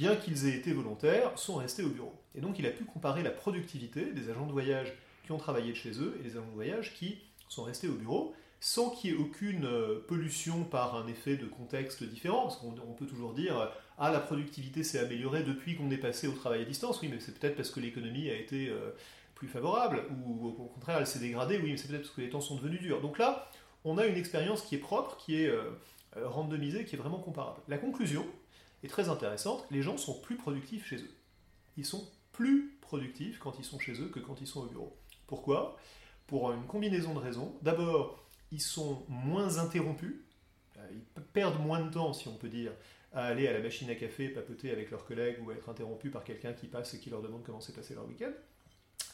bien 0.00 0.16
qu'ils 0.16 0.46
aient 0.46 0.56
été 0.56 0.72
volontaires, 0.72 1.38
sont 1.38 1.56
restés 1.56 1.82
au 1.82 1.90
bureau. 1.90 2.14
Et 2.34 2.40
donc 2.40 2.58
il 2.58 2.64
a 2.64 2.70
pu 2.70 2.84
comparer 2.84 3.22
la 3.22 3.30
productivité 3.30 4.06
des 4.12 4.30
agents 4.30 4.46
de 4.46 4.52
voyage 4.52 4.94
qui 5.24 5.32
ont 5.32 5.36
travaillé 5.36 5.72
de 5.72 5.76
chez 5.76 5.90
eux 6.00 6.16
et 6.18 6.22
des 6.22 6.38
agents 6.38 6.46
de 6.46 6.54
voyage 6.54 6.94
qui 6.94 7.18
sont 7.50 7.64
restés 7.64 7.86
au 7.86 7.92
bureau, 7.92 8.34
sans 8.60 8.88
qu'il 8.88 9.10
y 9.10 9.12
ait 9.12 9.16
aucune 9.18 9.66
euh, 9.66 10.02
pollution 10.08 10.64
par 10.64 10.96
un 10.96 11.06
effet 11.06 11.36
de 11.36 11.44
contexte 11.44 12.02
différent, 12.02 12.44
parce 12.44 12.56
qu'on 12.56 12.72
peut 12.72 13.04
toujours 13.04 13.34
dire 13.34 13.70
ah 13.98 14.10
la 14.10 14.20
productivité 14.20 14.84
s'est 14.84 15.00
améliorée 15.00 15.42
depuis 15.42 15.76
qu'on 15.76 15.90
est 15.90 15.98
passé 15.98 16.28
au 16.28 16.32
travail 16.32 16.62
à 16.62 16.64
distance, 16.64 17.02
oui 17.02 17.08
mais 17.12 17.20
c'est 17.20 17.38
peut-être 17.38 17.56
parce 17.56 17.70
que 17.70 17.80
l'économie 17.80 18.30
a 18.30 18.34
été 18.34 18.70
euh, 18.70 18.92
plus 19.34 19.48
favorable, 19.48 20.04
ou 20.24 20.48
au 20.48 20.52
contraire 20.52 20.96
elle 20.98 21.06
s'est 21.06 21.18
dégradée, 21.18 21.58
oui 21.58 21.72
mais 21.72 21.76
c'est 21.76 21.88
peut-être 21.88 22.04
parce 22.04 22.14
que 22.14 22.22
les 22.22 22.30
temps 22.30 22.40
sont 22.40 22.56
devenus 22.56 22.80
durs. 22.80 23.02
Donc 23.02 23.18
là, 23.18 23.50
on 23.84 23.98
a 23.98 24.06
une 24.06 24.16
expérience 24.16 24.62
qui 24.62 24.76
est 24.76 24.78
propre, 24.78 25.18
qui 25.18 25.42
est 25.42 25.48
euh, 25.48 25.62
randomisée, 26.16 26.86
qui 26.86 26.96
est 26.96 26.98
vraiment 26.98 27.18
comparable. 27.18 27.60
La 27.68 27.76
conclusion 27.76 28.24
est 28.82 28.88
très 28.88 29.08
intéressante, 29.08 29.66
les 29.70 29.82
gens 29.82 29.96
sont 29.96 30.20
plus 30.20 30.36
productifs 30.36 30.86
chez 30.86 30.96
eux. 30.96 31.14
Ils 31.76 31.86
sont 31.86 32.08
plus 32.32 32.78
productifs 32.80 33.38
quand 33.38 33.58
ils 33.58 33.64
sont 33.64 33.78
chez 33.78 34.00
eux 34.00 34.08
que 34.08 34.20
quand 34.20 34.40
ils 34.40 34.46
sont 34.46 34.60
au 34.60 34.66
bureau. 34.66 34.96
Pourquoi? 35.26 35.76
Pour 36.26 36.52
une 36.52 36.64
combinaison 36.66 37.14
de 37.14 37.18
raisons. 37.18 37.54
D'abord, 37.62 38.24
ils 38.52 38.60
sont 38.60 39.04
moins 39.08 39.58
interrompus, 39.58 40.16
euh, 40.78 40.88
ils 40.92 41.22
perdent 41.22 41.60
moins 41.60 41.80
de 41.80 41.90
temps, 41.90 42.12
si 42.12 42.28
on 42.28 42.34
peut 42.34 42.48
dire, 42.48 42.72
à 43.12 43.26
aller 43.26 43.48
à 43.48 43.52
la 43.52 43.60
machine 43.60 43.90
à 43.90 43.94
café, 43.94 44.28
papoter 44.28 44.70
avec 44.70 44.90
leurs 44.90 45.04
collègues 45.04 45.38
ou 45.44 45.50
à 45.50 45.54
être 45.54 45.68
interrompus 45.68 46.12
par 46.12 46.24
quelqu'un 46.24 46.52
qui 46.52 46.66
passe 46.66 46.94
et 46.94 46.98
qui 46.98 47.10
leur 47.10 47.22
demande 47.22 47.42
comment 47.44 47.60
s'est 47.60 47.72
passé 47.72 47.94
leur 47.94 48.06
week-end. 48.06 48.32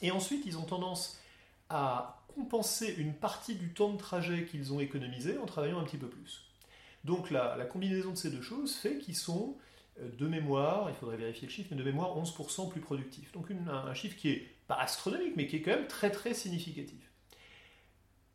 Et 0.03 0.11
ensuite, 0.11 0.45
ils 0.47 0.59
ont 0.59 0.65
tendance 0.65 1.19
à 1.69 2.23
compenser 2.29 2.95
une 2.99 3.15
partie 3.15 3.57
du 3.57 3.73
temps 3.73 3.93
de 3.93 3.99
trajet 3.99 4.45
qu'ils 4.45 4.73
ont 4.73 4.81
économisé 4.81 5.39
en 5.39 5.47
travaillant 5.47 5.79
un 5.79 5.85
petit 5.85 5.97
peu 5.97 6.09
plus. 6.09 6.46
Donc 7.07 7.31
la, 7.31 7.65
combinaison 7.67 8.11
de 8.11 8.17
ces 8.17 8.31
deux 8.31 8.43
choses 8.43 8.75
fait 8.75 8.99
qu'ils 8.99 9.17
sont, 9.17 9.57
euh, 10.01 10.11
de 10.19 10.27
mémoire, 10.27 10.91
il 10.91 10.97
faudrait 10.97 11.17
vérifier 11.17 11.47
le 11.47 11.53
chiffre, 11.53 11.69
mais 11.71 11.77
de 11.77 11.85
mémoire 11.85 12.19
11% 12.19 12.69
plus 12.69 12.81
productifs. 12.81 13.31
Donc 13.33 13.49
un 13.51 13.95
chiffre 13.95 14.17
qui 14.17 14.31
est 14.31 14.49
pas 14.67 14.75
astronomique, 14.75 15.35
mais 15.37 15.47
qui 15.47 15.57
est 15.57 15.63
quand 15.63 15.71
même 15.71 15.87
très 15.87 16.11
très 16.11 16.35
significatif. 16.35 17.13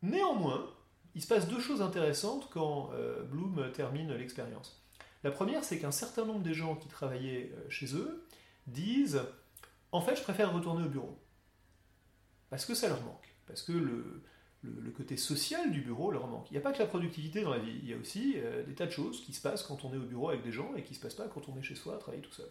Néanmoins, 0.00 0.70
il 1.14 1.20
se 1.20 1.26
passe 1.26 1.46
deux 1.48 1.60
choses 1.60 1.82
intéressantes 1.82 2.48
quand 2.50 2.90
euh, 2.94 3.22
Bloom 3.24 3.70
termine 3.72 4.14
l'expérience. 4.14 4.82
La 5.22 5.30
première, 5.30 5.62
c'est 5.64 5.78
qu'un 5.78 5.92
certain 5.92 6.24
nombre 6.24 6.42
des 6.42 6.54
gens 6.54 6.74
qui 6.74 6.88
travaillaient 6.88 7.52
euh, 7.54 7.68
chez 7.68 7.94
eux 7.94 8.26
disent 8.66 9.20
En 9.92 10.00
fait, 10.00 10.16
je 10.16 10.22
préfère 10.22 10.50
retourner 10.50 10.86
au 10.86 10.88
bureau. 10.88 11.22
Parce 12.48 12.64
que 12.64 12.74
ça 12.74 12.88
leur 12.88 13.02
manque. 13.02 13.34
Parce 13.46 13.60
que 13.60 13.72
le, 13.72 14.22
le, 14.62 14.90
côté 14.90 15.16
social 15.16 15.70
du 15.70 15.80
bureau 15.80 16.10
leur 16.10 16.26
manque. 16.26 16.46
Il 16.50 16.54
n'y 16.54 16.58
a 16.58 16.60
pas 16.60 16.72
que 16.72 16.78
la 16.78 16.86
productivité 16.86 17.42
dans 17.42 17.50
la 17.50 17.58
vie, 17.58 17.78
il 17.82 17.88
y 17.88 17.94
a 17.94 17.96
aussi 17.96 18.34
euh, 18.36 18.62
des 18.64 18.74
tas 18.74 18.86
de 18.86 18.92
choses 18.92 19.24
qui 19.24 19.32
se 19.32 19.40
passent 19.40 19.62
quand 19.62 19.84
on 19.84 19.92
est 19.92 19.96
au 19.96 20.04
bureau 20.04 20.28
avec 20.28 20.42
des 20.42 20.52
gens 20.52 20.74
et 20.76 20.82
qui 20.82 20.92
ne 20.92 20.96
se 20.96 21.00
passent 21.00 21.14
pas 21.14 21.28
quand 21.28 21.48
on 21.48 21.58
est 21.58 21.62
chez 21.62 21.74
soi 21.74 21.94
à 21.94 21.98
travailler 21.98 22.22
tout 22.22 22.32
seul. 22.32 22.48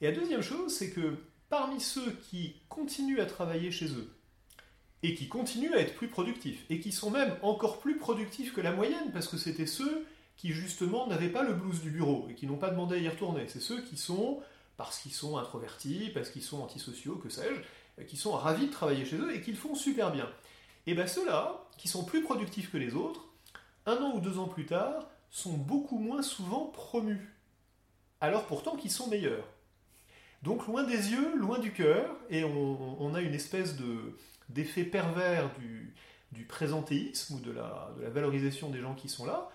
Et 0.00 0.06
la 0.06 0.12
deuxième 0.12 0.42
chose, 0.42 0.72
c'est 0.72 0.90
que 0.90 1.16
parmi 1.48 1.80
ceux 1.80 2.12
qui 2.30 2.56
continuent 2.68 3.20
à 3.20 3.26
travailler 3.26 3.70
chez 3.70 3.88
eux, 3.88 4.10
et 5.02 5.14
qui 5.14 5.28
continuent 5.28 5.74
à 5.74 5.80
être 5.80 5.94
plus 5.94 6.08
productifs, 6.08 6.64
et 6.70 6.80
qui 6.80 6.92
sont 6.92 7.10
même 7.10 7.36
encore 7.42 7.78
plus 7.78 7.98
productifs 7.98 8.52
que 8.52 8.60
la 8.60 8.72
moyenne, 8.72 9.12
parce 9.12 9.28
que 9.28 9.36
c'était 9.36 9.66
ceux 9.66 10.06
qui 10.36 10.52
justement 10.52 11.06
n'avaient 11.06 11.28
pas 11.28 11.42
le 11.42 11.54
blues 11.54 11.80
du 11.80 11.90
bureau, 11.90 12.26
et 12.30 12.34
qui 12.34 12.46
n'ont 12.46 12.56
pas 12.56 12.70
demandé 12.70 12.96
à 12.96 12.98
y 12.98 13.08
retourner. 13.08 13.44
C'est 13.48 13.60
ceux 13.60 13.80
qui 13.82 13.96
sont, 13.96 14.40
parce 14.76 14.98
qu'ils 14.98 15.12
sont 15.12 15.36
introvertis, 15.36 16.10
parce 16.14 16.30
qu'ils 16.30 16.42
sont 16.42 16.60
antisociaux, 16.60 17.16
que 17.16 17.28
sais-je, 17.28 18.04
qui 18.04 18.16
sont 18.16 18.32
ravis 18.32 18.66
de 18.66 18.72
travailler 18.72 19.04
chez 19.04 19.16
eux 19.16 19.34
et 19.34 19.40
qui 19.40 19.50
le 19.50 19.56
font 19.56 19.74
super 19.74 20.12
bien. 20.12 20.28
Et 20.88 20.94
bien 20.94 21.06
ceux-là, 21.06 21.66
qui 21.76 21.86
sont 21.86 22.02
plus 22.02 22.22
productifs 22.22 22.72
que 22.72 22.78
les 22.78 22.94
autres, 22.94 23.28
un 23.84 23.98
an 23.98 24.14
ou 24.14 24.20
deux 24.20 24.38
ans 24.38 24.48
plus 24.48 24.64
tard, 24.64 25.06
sont 25.28 25.52
beaucoup 25.52 25.98
moins 25.98 26.22
souvent 26.22 26.64
promus. 26.64 27.36
Alors 28.22 28.46
pourtant 28.46 28.74
qu'ils 28.74 28.90
sont 28.90 29.06
meilleurs. 29.06 29.46
Donc 30.42 30.66
loin 30.66 30.84
des 30.84 31.10
yeux, 31.10 31.36
loin 31.36 31.58
du 31.58 31.74
cœur, 31.74 32.16
et 32.30 32.42
on, 32.42 33.14
a 33.14 33.20
une 33.20 33.34
espèce 33.34 33.76
d'effet 34.48 34.84
pervers 34.84 35.50
du, 35.58 36.46
présentéisme 36.46 37.34
ou 37.34 37.40
de 37.40 37.52
la, 37.52 37.90
valorisation 38.08 38.70
des 38.70 38.80
gens 38.80 38.94
qui 38.94 39.10
sont 39.10 39.26
là, 39.26 39.50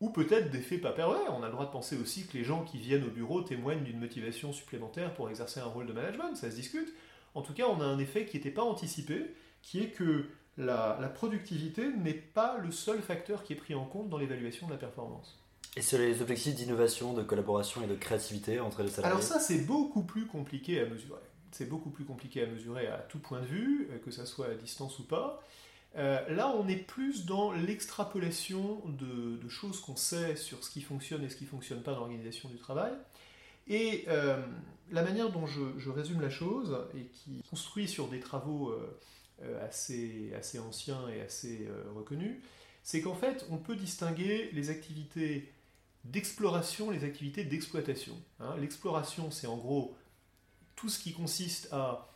ou 0.00 0.08
peut-être 0.08 0.50
d'effet 0.50 0.78
pas 0.78 0.92
pervers. 0.92 1.36
On 1.36 1.42
a 1.42 1.48
le 1.48 1.52
droit 1.52 1.66
de 1.66 1.70
penser 1.70 1.98
aussi 1.98 2.26
que 2.26 2.38
les 2.38 2.44
gens 2.44 2.64
qui 2.64 2.78
viennent 2.78 3.04
au 3.04 3.10
bureau 3.10 3.42
témoignent 3.42 3.84
d'une 3.84 4.00
motivation 4.00 4.54
supplémentaire 4.54 5.12
pour 5.12 5.28
exercer 5.28 5.60
un 5.60 5.66
rôle 5.66 5.86
de 5.86 5.92
management, 5.92 6.34
ça 6.34 6.50
se 6.50 6.56
discute. 6.56 6.94
En 7.34 7.42
tout 7.42 7.52
cas, 7.52 7.66
on 7.68 7.82
a 7.82 7.84
un 7.84 7.98
effet 7.98 8.24
qui 8.24 8.38
n'était 8.38 8.50
pas 8.50 8.62
anticipé, 8.62 9.34
qui 9.60 9.80
est 9.80 9.90
que 9.90 10.24
la 10.58 11.10
productivité 11.14 11.88
n'est 11.88 12.12
pas 12.12 12.58
le 12.58 12.70
seul 12.70 13.00
facteur 13.00 13.44
qui 13.44 13.54
est 13.54 13.56
pris 13.56 13.74
en 13.74 13.84
compte 13.84 14.08
dans 14.10 14.18
l'évaluation 14.18 14.66
de 14.66 14.72
la 14.72 14.78
performance. 14.78 15.38
Et 15.78 15.82
sur 15.82 15.98
les 15.98 16.22
objectifs 16.22 16.56
d'innovation, 16.56 17.12
de 17.12 17.22
collaboration 17.22 17.84
et 17.84 17.86
de 17.86 17.94
créativité 17.94 18.58
entre 18.58 18.82
les 18.82 18.88
salariés 18.88 19.12
Alors 19.12 19.22
ça, 19.22 19.38
c'est 19.38 19.60
beaucoup 19.60 20.02
plus 20.02 20.26
compliqué 20.26 20.80
à 20.80 20.86
mesurer. 20.86 21.20
C'est 21.52 21.68
beaucoup 21.68 21.90
plus 21.90 22.04
compliqué 22.04 22.42
à 22.42 22.46
mesurer 22.46 22.88
à 22.88 22.98
tout 22.98 23.20
point 23.20 23.40
de 23.40 23.46
vue, 23.46 23.88
euh, 23.92 23.98
que 23.98 24.10
ça 24.10 24.26
soit 24.26 24.46
à 24.46 24.54
distance 24.54 24.98
ou 24.98 25.04
pas. 25.04 25.40
Euh, 25.96 26.18
là, 26.34 26.52
on 26.56 26.66
est 26.66 26.76
plus 26.76 27.26
dans 27.26 27.52
l'extrapolation 27.52 28.82
de, 28.86 29.48
choses 29.48 29.80
qu'on 29.80 29.94
sait 29.94 30.34
sur 30.34 30.64
ce 30.64 30.70
qui 30.70 30.82
fonctionne 30.82 31.22
et 31.22 31.28
ce 31.28 31.36
qui 31.36 31.44
ne 31.44 31.48
fonctionne 31.48 31.82
pas 31.82 31.92
dans 31.92 32.00
l'organisation 32.00 32.48
du 32.48 32.56
travail. 32.56 32.92
Et 33.68 34.04
euh, 34.08 34.42
la 34.90 35.02
manière 35.02 35.30
dont 35.30 35.46
je, 35.46 35.90
résume 35.90 36.20
la 36.20 36.30
chose, 36.30 36.76
et 36.96 37.04
qui 37.04 37.42
construit 37.48 37.86
sur 37.86 38.08
des 38.08 38.20
travaux 38.20 38.74
assez, 39.62 40.32
assez 40.36 40.58
anciens 40.58 41.08
et 41.08 41.20
assez 41.20 41.68
reconnus, 41.94 42.36
c'est 42.82 43.00
qu'en 43.00 43.14
fait, 43.14 43.46
on 43.50 43.56
peut 43.56 43.76
distinguer 43.76 44.50
les 44.52 44.70
activités 44.70 45.52
d'exploration 46.04 46.90
les 46.90 47.04
activités 47.04 47.44
d'exploitation. 47.44 48.14
Hein. 48.40 48.56
L'exploration, 48.58 49.30
c'est 49.30 49.46
en 49.46 49.56
gros 49.56 49.96
tout 50.76 50.88
ce 50.88 50.98
qui 50.98 51.12
consiste 51.12 51.68
à 51.72 52.08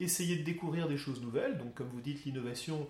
essayer 0.00 0.36
de 0.36 0.42
découvrir 0.42 0.88
des 0.88 0.96
choses 0.96 1.20
nouvelles, 1.20 1.58
donc 1.58 1.74
comme 1.74 1.88
vous 1.88 2.00
dites 2.00 2.24
l'innovation, 2.24 2.88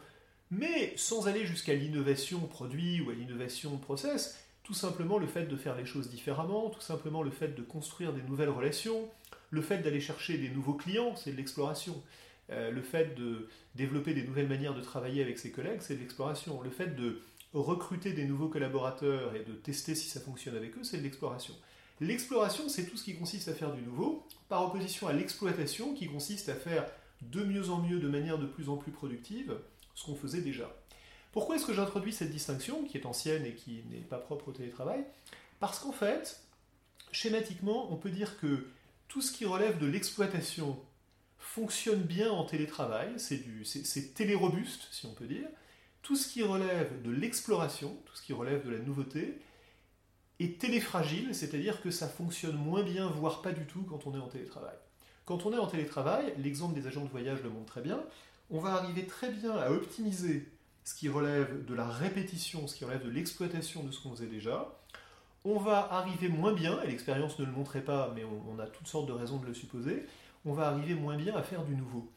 mais 0.50 0.93
sans 0.97 1.28
aller 1.28 1.47
jusqu'à 1.47 1.75
l'innovation 1.75 2.40
produit 2.40 3.00
ou 3.00 3.11
à 3.11 3.14
l'innovation 3.14 3.76
process, 3.78 4.38
tout 4.62 4.75
simplement 4.75 5.19
le 5.19 5.26
fait 5.26 5.45
de 5.45 5.57
faire 5.57 5.76
les 5.76 5.87
choses 5.87 6.09
différemment, 6.09 6.71
tout 6.71 6.81
simplement 6.81 7.23
le 7.23 7.31
fait 7.31 7.54
de 7.54 7.62
construire 7.62 8.12
des 8.12 8.23
nouvelles 8.23 8.50
relations, 8.50 9.09
le 9.50 9.62
fait 9.62 9.78
d'aller 9.78 10.00
chercher 10.00 10.38
des 10.38 10.49
nouveaux 10.49 10.75
clients, 10.75 11.14
c'est 11.16 11.33
de 11.33 11.37
l'exploration. 11.37 12.02
Euh, 12.51 12.71
le 12.71 12.83
fait 12.83 13.15
de 13.15 13.49
développer 13.75 14.13
des 14.13 14.23
nouvelles 14.23 14.49
manières 14.49 14.75
de 14.75 14.81
travailler 14.81 15.23
avec 15.23 15.39
ses 15.39 15.51
collègues, 15.51 15.81
c'est 15.81 15.95
de 15.95 16.01
l'exploration. 16.01 16.61
Le 16.63 16.71
fait 16.71 16.95
de 16.95 17.23
recruter 17.55 18.13
des 18.13 18.25
nouveaux 18.25 18.49
collaborateurs 18.49 19.35
et 19.35 19.45
de 19.45 19.53
tester 19.53 19.95
si 19.95 20.09
ça 20.09 20.21
fonctionne 20.21 20.57
avec 20.57 20.77
eux, 20.77 20.85
c'est 20.85 20.99
de 20.99 21.03
l'exploration. 21.03 21.55
L'exploration, 22.01 22.69
c'est 22.69 22.87
tout 22.87 22.97
ce 22.97 23.05
qui 23.05 23.15
consiste 23.17 23.49
à 23.49 23.55
faire 23.55 23.73
du 23.73 23.81
nouveau, 23.81 24.27
par 24.49 24.67
opposition 24.67 25.07
à 25.07 25.13
l'exploitation, 25.13 25.95
qui 25.95 26.09
consiste 26.09 26.49
à 26.49 26.55
faire 26.55 26.87
de 27.23 27.45
mieux 27.45 27.71
en 27.71 27.81
mieux, 27.81 28.01
de 28.01 28.09
manière 28.09 28.39
de 28.39 28.47
plus 28.47 28.69
en 28.69 28.77
plus 28.77 28.91
productive, 28.91 29.57
ce 29.95 30.05
qu'on 30.05 30.17
faisait 30.17 30.41
déjà. 30.41 30.75
Pourquoi 31.33 31.57
est-ce 31.57 31.67
que 31.67 31.73
j'introduis 31.73 32.13
cette 32.13 32.31
distinction, 32.31 32.85
qui 32.85 32.99
est 32.99 33.07
ancienne 33.07 33.45
et 33.47 33.55
qui 33.55 33.85
n'est 33.91 33.99
pas 33.99 34.19
propre 34.19 34.49
au 34.49 34.53
télétravail? 34.53 35.05
Parce 35.61 35.79
qu'en 35.79 35.93
fait, 35.93 36.41
schématiquement, 37.13 37.93
on 37.93 37.97
peut 37.97 38.11
dire 38.11 38.39
que 38.41 38.67
tout 39.09 39.23
ce 39.23 39.33
qui 39.33 39.45
relève 39.45 39.79
de 39.79 39.87
l'exploitation 39.87 40.77
fonctionne 41.45 42.01
bien 42.01 42.31
en 42.31 42.45
télétravail, 42.45 43.15
c'est 43.17 44.15
télérobuste, 44.15 44.89
si 44.91 45.07
on 45.07 45.13
peut 45.13 45.27
dire. 45.27 45.47
Tout 46.03 46.17
ce 46.17 46.29
qui 46.29 46.43
relève 46.43 47.03
de 47.03 47.11
l'exploration, 47.11 47.97
tout 48.07 48.17
ce 48.17 48.23
qui 48.23 48.33
relève 48.33 48.65
de 48.65 48.71
la 48.71 48.79
nouveauté, 48.79 49.39
est 50.41 50.59
téléfragile, 50.59 51.35
c'est-à-dire 51.35 51.81
que 51.81 51.91
ça 51.91 52.09
fonctionne 52.09 52.57
moins 52.57 52.83
bien, 52.83 53.09
voire 53.09 53.43
pas 53.43 53.53
du 53.53 53.67
tout 53.67 53.83
quand 53.83 54.07
on 54.07 54.15
est 54.15 54.21
en 54.21 54.29
télétravail. 54.29 54.75
Quand 55.27 55.47
on 55.47 55.53
est 55.53 55.59
en 55.59 55.67
télétravail, 55.67 56.35
l'exemple 56.39 56.75
des 56.75 56.87
agents 56.87 57.05
de 57.05 57.11
voyage 57.11 57.43
le 57.43 57.51
montre 57.51 57.67
très 57.67 57.83
bien, 57.83 58.03
on 58.51 58.59
va 58.59 58.73
arriver 58.73 59.07
très 59.07 59.31
bien 59.31 59.53
à 59.53 59.71
optimiser 59.71 60.49
ce 60.85 60.95
qui 60.95 61.09
relève 61.09 61.65
de 61.65 61.75
la 61.75 61.87
répétition, 61.87 62.67
ce 62.67 62.75
qui 62.75 62.85
relève 62.85 63.05
de 63.05 63.11
l'exploitation 63.11 63.85
de 63.85 63.93
ce 63.93 64.01
qu'on 64.01 64.11
faisait 64.11 64.27
déjà. 64.27 64.69
On 65.45 65.59
va 65.59 65.93
arriver 65.93 66.29
moins 66.29 66.53
bien, 66.53 66.83
et 66.83 66.87
l'expérience 66.89 67.39
ne 67.39 67.45
le 67.45 67.53
montrait 67.53 67.83
pas, 67.83 68.13
mais 68.15 68.25
on, 68.25 68.59
a 68.59 68.67
toutes 68.67 68.89
sortes 68.89 69.07
de 69.07 69.13
raisons 69.13 69.39
de 69.39 69.47
le 69.47 69.55
supposer, 69.55 70.07
on 70.45 70.53
va 70.53 70.69
arriver 70.69 70.95
moins 70.95 71.17
bien 71.17 71.35
à 71.37 71.43
faire 71.43 71.65
du 71.65 71.75
nouveau. 71.75 72.11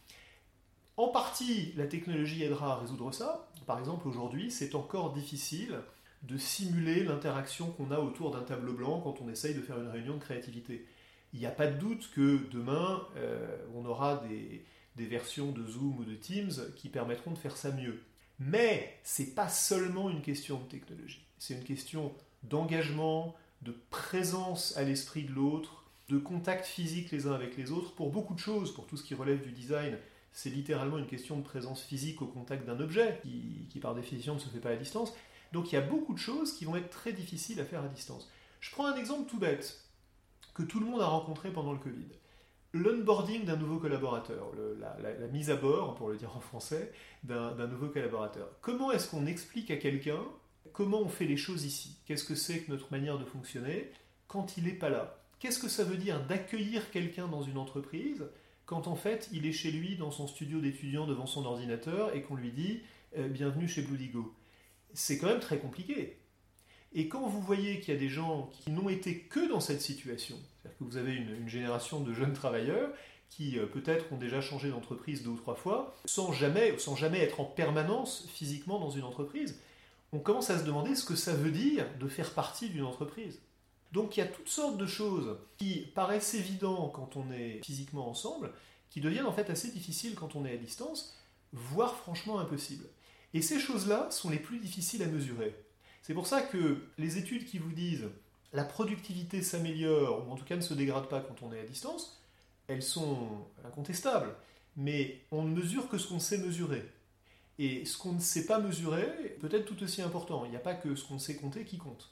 En 0.98 1.10
partie, 1.10 1.74
la 1.76 1.86
technologie 1.86 2.44
aidera 2.44 2.74
à 2.74 2.76
résoudre 2.78 3.12
ça. 3.12 3.50
Par 3.66 3.80
exemple, 3.80 4.08
aujourd'hui, 4.08 4.50
c'est 4.50 4.74
encore 4.74 5.14
difficile 5.14 5.80
de 6.24 6.38
simuler 6.38 7.04
l'interaction 7.04 7.72
qu'on 7.72 7.92
a 7.92 8.00
autour 8.00 8.32
d'un 8.32 8.42
tableau 8.42 8.74
blanc 8.74 9.02
quand 9.02 9.22
on 9.22 9.30
essaye 9.30 9.54
de 9.54 9.62
faire 9.62 9.80
une 9.80 9.90
réunion 9.90 10.16
de 10.16 10.22
créativité. 10.22 10.88
Il 11.34 11.40
n'y 11.40 11.46
a 11.46 11.52
pas 11.52 11.68
de 11.68 11.78
doute 11.78 12.10
que 12.16 12.50
demain, 12.52 13.06
euh, 13.18 13.58
on 13.76 13.86
aura 13.86 14.24
des, 14.28 14.66
des 14.96 15.06
versions 15.06 15.52
de 15.52 15.66
Zoom 15.66 16.00
ou 16.00 16.04
de 16.04 16.16
Teams 16.16 16.74
qui 16.76 16.90
permettront 16.90 17.32
de 17.32 17.38
faire 17.38 17.56
ça 17.56 17.72
mieux. 17.72 18.02
Mais 18.40 19.00
c'est 19.04 19.36
pas 19.36 19.50
seulement 19.50 20.10
une 20.10 20.22
question 20.22 20.60
de 20.60 20.66
technologie, 20.66 21.26
c'est 21.38 21.56
une 21.56 21.64
question 21.64 22.14
d'engagement, 22.44 23.36
de 23.64 23.76
présence 23.90 24.78
à 24.78 24.84
l'esprit 24.84 25.24
de 25.24 25.32
l'autre, 25.32 25.86
de 26.10 26.18
contact 26.18 26.66
physique 26.66 27.12
les 27.12 27.28
uns 27.28 27.34
avec 27.34 27.58
les 27.58 27.72
autres 27.72 27.94
pour 27.94 28.12
beaucoup 28.12 28.34
de 28.34 28.40
choses, 28.40 28.74
pour 28.74 28.88
tout 28.88 28.98
ce 28.98 29.04
qui 29.04 29.16
relève 29.16 29.42
du 29.42 29.52
design. 29.52 29.98
C'est 30.32 30.50
littéralement 30.50 30.98
une 30.98 31.08
question 31.08 31.38
de 31.38 31.44
présence 31.44 31.82
physique 31.82 32.22
au 32.22 32.28
contact 32.28 32.66
d'un 32.66 32.80
objet, 32.80 33.20
qui, 33.24 33.80
par 33.80 33.96
définition 33.96 34.36
ne 34.36 34.40
se 34.40 34.50
fait 34.50 34.60
pas 34.60 34.70
à 34.70 34.76
distance. 34.76 35.14
Donc 35.54 35.72
il 35.72 35.76
y 35.76 35.78
a 35.78 35.82
beaucoup 35.82 36.14
de 36.14 36.20
choses 36.20 36.54
qui 36.54 36.66
vont 36.66 36.76
être 36.76 36.90
très 36.90 37.14
difficiles 37.14 37.60
à 37.60 37.66
faire 37.66 37.84
à 37.84 37.88
distance. 37.88 38.30
Je 38.60 38.72
prends 38.72 38.86
un 38.86 38.96
exemple 38.96 39.30
tout 39.30 39.40
bête, 39.40 39.84
que 40.54 40.64
tout 40.64 40.80
le 40.80 40.86
monde 40.86 41.02
a 41.02 41.08
rencontré 41.08 41.52
pendant 41.52 41.74
le 41.74 41.80
Covid 41.80 42.08
l'onboarding 42.74 43.46
d'un 43.46 43.56
nouveau 43.56 43.78
collaborateur, 43.78 44.52
la, 44.80 45.28
mise 45.28 45.50
à 45.50 45.56
bord, 45.56 45.96
pour 45.96 46.10
le 46.10 46.18
dire 46.18 46.36
en 46.36 46.40
français, 46.40 46.92
d'un 47.24 47.68
nouveau 47.68 47.88
collaborateur. 47.88 48.50
Comment 48.62 48.92
est-ce 48.92 49.10
qu'on 49.10 49.26
explique 49.26 49.72
à 49.72 49.78
quelqu'un 49.78 50.20
comment 50.74 51.02
on 51.02 51.10
fait 51.10 51.26
les 51.26 51.38
choses 51.38 51.66
ici? 51.66 51.98
Qu'est-ce 52.06 52.24
que 52.24 52.36
c'est 52.36 52.60
que 52.60 52.72
notre 52.72 52.92
manière 52.92 53.18
de 53.18 53.26
fonctionner? 53.26 53.92
Quand 54.28 54.58
il 54.58 54.66
n'est 54.66 54.74
pas 54.74 54.90
là 54.90 55.17
Qu'est-ce 55.40 55.60
que 55.60 55.70
ça 55.70 55.84
veut 55.84 55.98
dire 55.98 56.26
d'accueillir 56.26 56.90
quelqu'un 56.90 57.28
dans 57.28 57.44
une 57.44 57.58
entreprise 57.58 58.26
quand 58.66 58.88
en 58.88 58.96
fait 58.96 59.30
il 59.32 59.46
est 59.46 59.52
chez 59.52 59.72
lui 59.72 59.96
dans 59.96 60.12
son 60.12 60.28
studio 60.28 60.60
d'étudiant 60.60 61.06
devant 61.06 61.28
son 61.28 61.46
ordinateur 61.46 62.16
et 62.16 62.24
qu'on 62.24 62.36
lui 62.36 62.52
dit 62.52 62.82
euh, 63.18 63.28
bienvenue 63.28 63.68
chez 63.68 63.84
Bludigo 63.84 64.34
C'est 64.94 65.20
quand 65.20 65.28
même 65.28 65.40
très 65.40 65.60
compliqué. 65.60 66.18
Et 66.94 67.08
quand 67.08 67.28
vous 67.28 67.42
voyez 67.42 67.80
qu'il 67.80 67.94
y 67.94 67.98
a 67.98 68.00
des 68.00 68.10
gens 68.10 68.50
qui 68.52 68.72
n'ont 68.72 68.90
été 68.90 69.20
que 69.20 69.48
dans 69.48 69.60
cette 69.60 69.82
situation, 69.82 70.38
c'est-à-dire 70.38 70.78
que 70.80 70.84
vous 70.84 70.98
avez 70.98 71.14
une, 71.14 71.48
génération 71.48 72.02
de 72.02 72.14
jeunes 72.14 72.34
travailleurs 72.34 72.90
qui 73.30 73.60
euh, 73.60 73.68
peut-être 73.68 74.12
ont 74.12 74.18
déjà 74.18 74.42
changé 74.42 74.70
d'entreprise 74.70 75.22
deux 75.22 75.30
ou 75.30 75.38
trois 75.38 75.56
fois, 75.56 75.96
sans 76.06 76.32
jamais, 76.32 76.78
sans 76.80 76.96
jamais 76.96 77.20
être 77.20 77.40
en 77.40 77.46
permanence 77.46 78.28
physiquement 78.34 78.80
dans 78.80 78.90
une 78.90 79.04
entreprise, 79.04 79.60
on 80.14 80.20
commence 80.20 80.50
à 80.50 80.58
se 80.58 80.64
demander 80.64 80.96
ce 80.96 81.06
que 81.06 81.16
ça 81.16 81.34
veut 81.34 81.52
dire 81.52 81.86
de 82.00 82.08
faire 82.08 82.34
partie 82.34 82.70
d'une 82.70 82.86
entreprise. 82.86 83.40
Donc 83.92 84.18
il 84.18 84.20
y 84.20 84.24
a 84.24 84.28
toutes 84.28 84.50
sortes 84.50 84.78
de 84.78 84.86
choses 84.86 85.38
qui 85.58 85.88
paraissent 85.96 86.34
évidentes 86.34 86.94
quand 86.94 87.16
on 87.16 87.32
est 87.32 87.62
physiquement 87.64 88.10
ensemble, 88.10 88.52
qui 88.90 89.02
deviennent 89.02 89.26
en 89.26 89.34
fait 89.34 89.50
assez 89.50 89.72
difficiles 89.72 90.16
quand 90.16 90.36
on 90.36 90.46
est 90.46 90.54
à 90.54 90.58
distance, 90.58 91.16
voire 91.54 91.96
franchement 91.96 92.40
impossibles. 92.40 92.88
Et 93.34 93.42
ces 93.42 93.60
choses-là 93.60 94.10
sont 94.12 94.30
les 94.30 94.40
plus 94.40 94.60
difficiles 94.60 95.04
à 95.04 95.08
mesurer. 95.08 95.56
C'est 96.02 96.14
pour 96.14 96.28
ça 96.28 96.42
que 96.42 96.82
les 96.98 97.18
études 97.18 97.46
qui 97.46 97.58
vous 97.58 97.72
disent 97.72 98.10
la 98.54 98.64
productivité 98.64 99.42
s'améliore, 99.42 100.28
ou 100.28 100.32
en 100.32 100.36
tout 100.36 100.46
cas 100.46 100.56
ne 100.56 100.62
se 100.62 100.74
dégrade 100.74 101.10
pas 101.10 101.20
quand 101.20 101.44
on 101.44 101.54
est 101.54 101.60
à 101.60 101.66
distance, 101.66 102.22
elles 102.68 102.84
sont 102.84 103.46
incontestables. 103.66 104.34
Mais 104.76 105.22
on 105.32 105.44
ne 105.44 105.56
mesure 105.56 105.90
que 105.90 105.98
ce 105.98 106.08
qu'on 106.08 106.20
sait 106.20 106.38
mesurer. 106.38 106.84
Et 107.60 107.86
ce 107.86 107.98
qu'on 107.98 108.14
ne 108.14 108.20
sait 108.20 108.46
pas 108.46 108.60
mesurer 108.60 109.36
peut 109.40 109.50
être 109.52 109.66
tout 109.66 109.82
aussi 109.84 110.02
important. 110.02 110.46
Il 110.46 110.52
n'y 110.52 110.58
a 110.58 110.62
pas 110.62 110.76
que 110.76 110.96
ce 110.96 111.04
qu'on 111.04 111.20
sait 111.20 111.36
compter 111.36 111.66
qui 111.66 111.78
compte. 111.78 112.12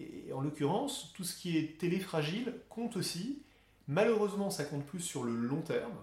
Et 0.00 0.32
en 0.32 0.40
l'occurrence, 0.40 1.12
tout 1.14 1.24
ce 1.24 1.36
qui 1.36 1.58
est 1.58 1.78
téléfragile 1.78 2.54
compte 2.68 2.96
aussi. 2.96 3.42
Malheureusement, 3.86 4.50
ça 4.50 4.64
compte 4.64 4.86
plus 4.86 5.00
sur 5.00 5.24
le 5.24 5.34
long 5.34 5.60
terme. 5.60 5.96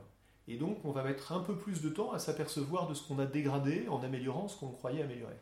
Et 0.48 0.58
donc, 0.58 0.78
on 0.86 0.92
va 0.92 1.04
mettre 1.04 1.32
un 1.32 1.40
peu 1.40 1.56
plus 1.56 1.82
de 1.82 1.90
temps 1.90 2.12
à 2.12 2.20
s'apercevoir 2.20 2.88
de 2.88 2.94
ce 2.94 3.06
qu'on 3.06 3.20
a 3.20 3.26
dégradé 3.26 3.86
en 3.90 4.02
améliorant 4.04 4.48
ce 4.48 4.58
qu'on 4.58 4.70
croyait 4.70 5.04
améliorer. 5.04 5.36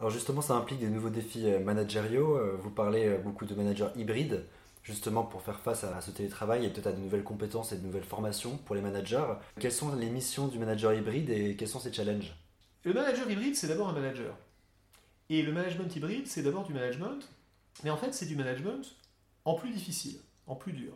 Alors 0.00 0.10
justement, 0.10 0.40
ça 0.40 0.54
implique 0.54 0.80
des 0.80 0.88
nouveaux 0.88 1.10
défis 1.10 1.46
euh, 1.46 1.60
managériaux. 1.60 2.36
Euh, 2.36 2.56
vous 2.60 2.70
parlez 2.70 3.06
euh, 3.06 3.18
beaucoup 3.18 3.46
de 3.46 3.54
managers 3.54 3.88
hybrides, 3.96 4.44
justement 4.82 5.22
pour 5.22 5.42
faire 5.42 5.60
face 5.60 5.84
à 5.84 6.00
ce 6.00 6.10
télétravail 6.10 6.64
et 6.64 6.70
peut-être 6.70 6.88
à 6.88 6.92
de 6.92 7.00
nouvelles 7.00 7.22
compétences 7.22 7.72
et 7.72 7.76
de 7.76 7.86
nouvelles 7.86 8.04
formations 8.04 8.56
pour 8.56 8.74
les 8.74 8.80
managers. 8.80 9.24
Quelles 9.60 9.72
sont 9.72 9.94
les 9.94 10.10
missions 10.10 10.48
du 10.48 10.58
manager 10.58 10.92
hybride 10.94 11.30
et 11.30 11.56
quels 11.56 11.68
sont 11.68 11.80
ses 11.80 11.92
challenges? 11.92 12.34
Le 12.82 12.92
manager 12.92 13.30
hybride, 13.30 13.56
c'est 13.56 13.68
d'abord 13.68 13.88
un 13.88 13.92
manager. 13.92 14.34
Et 15.30 15.42
le 15.42 15.52
management 15.52 15.94
hybride, 15.94 16.26
c'est 16.26 16.42
d'abord 16.42 16.64
du 16.64 16.74
management, 16.74 17.26
mais 17.82 17.90
en 17.90 17.96
fait, 17.96 18.12
c'est 18.12 18.26
du 18.26 18.36
management 18.36 18.96
en 19.44 19.54
plus 19.54 19.70
difficile, 19.70 20.20
en 20.46 20.54
plus 20.54 20.72
dur. 20.72 20.92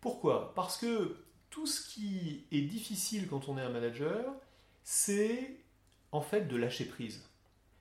Pourquoi? 0.00 0.54
Parce 0.54 0.76
que 0.76 1.16
tout 1.50 1.66
ce 1.66 1.88
qui 1.88 2.44
est 2.52 2.62
difficile 2.62 3.26
quand 3.28 3.48
on 3.48 3.58
est 3.58 3.62
un 3.62 3.68
manager, 3.68 4.34
c'est 4.84 5.56
en 6.12 6.20
fait 6.20 6.48
de 6.48 6.56
lâcher 6.56 6.84
prise 6.86 7.22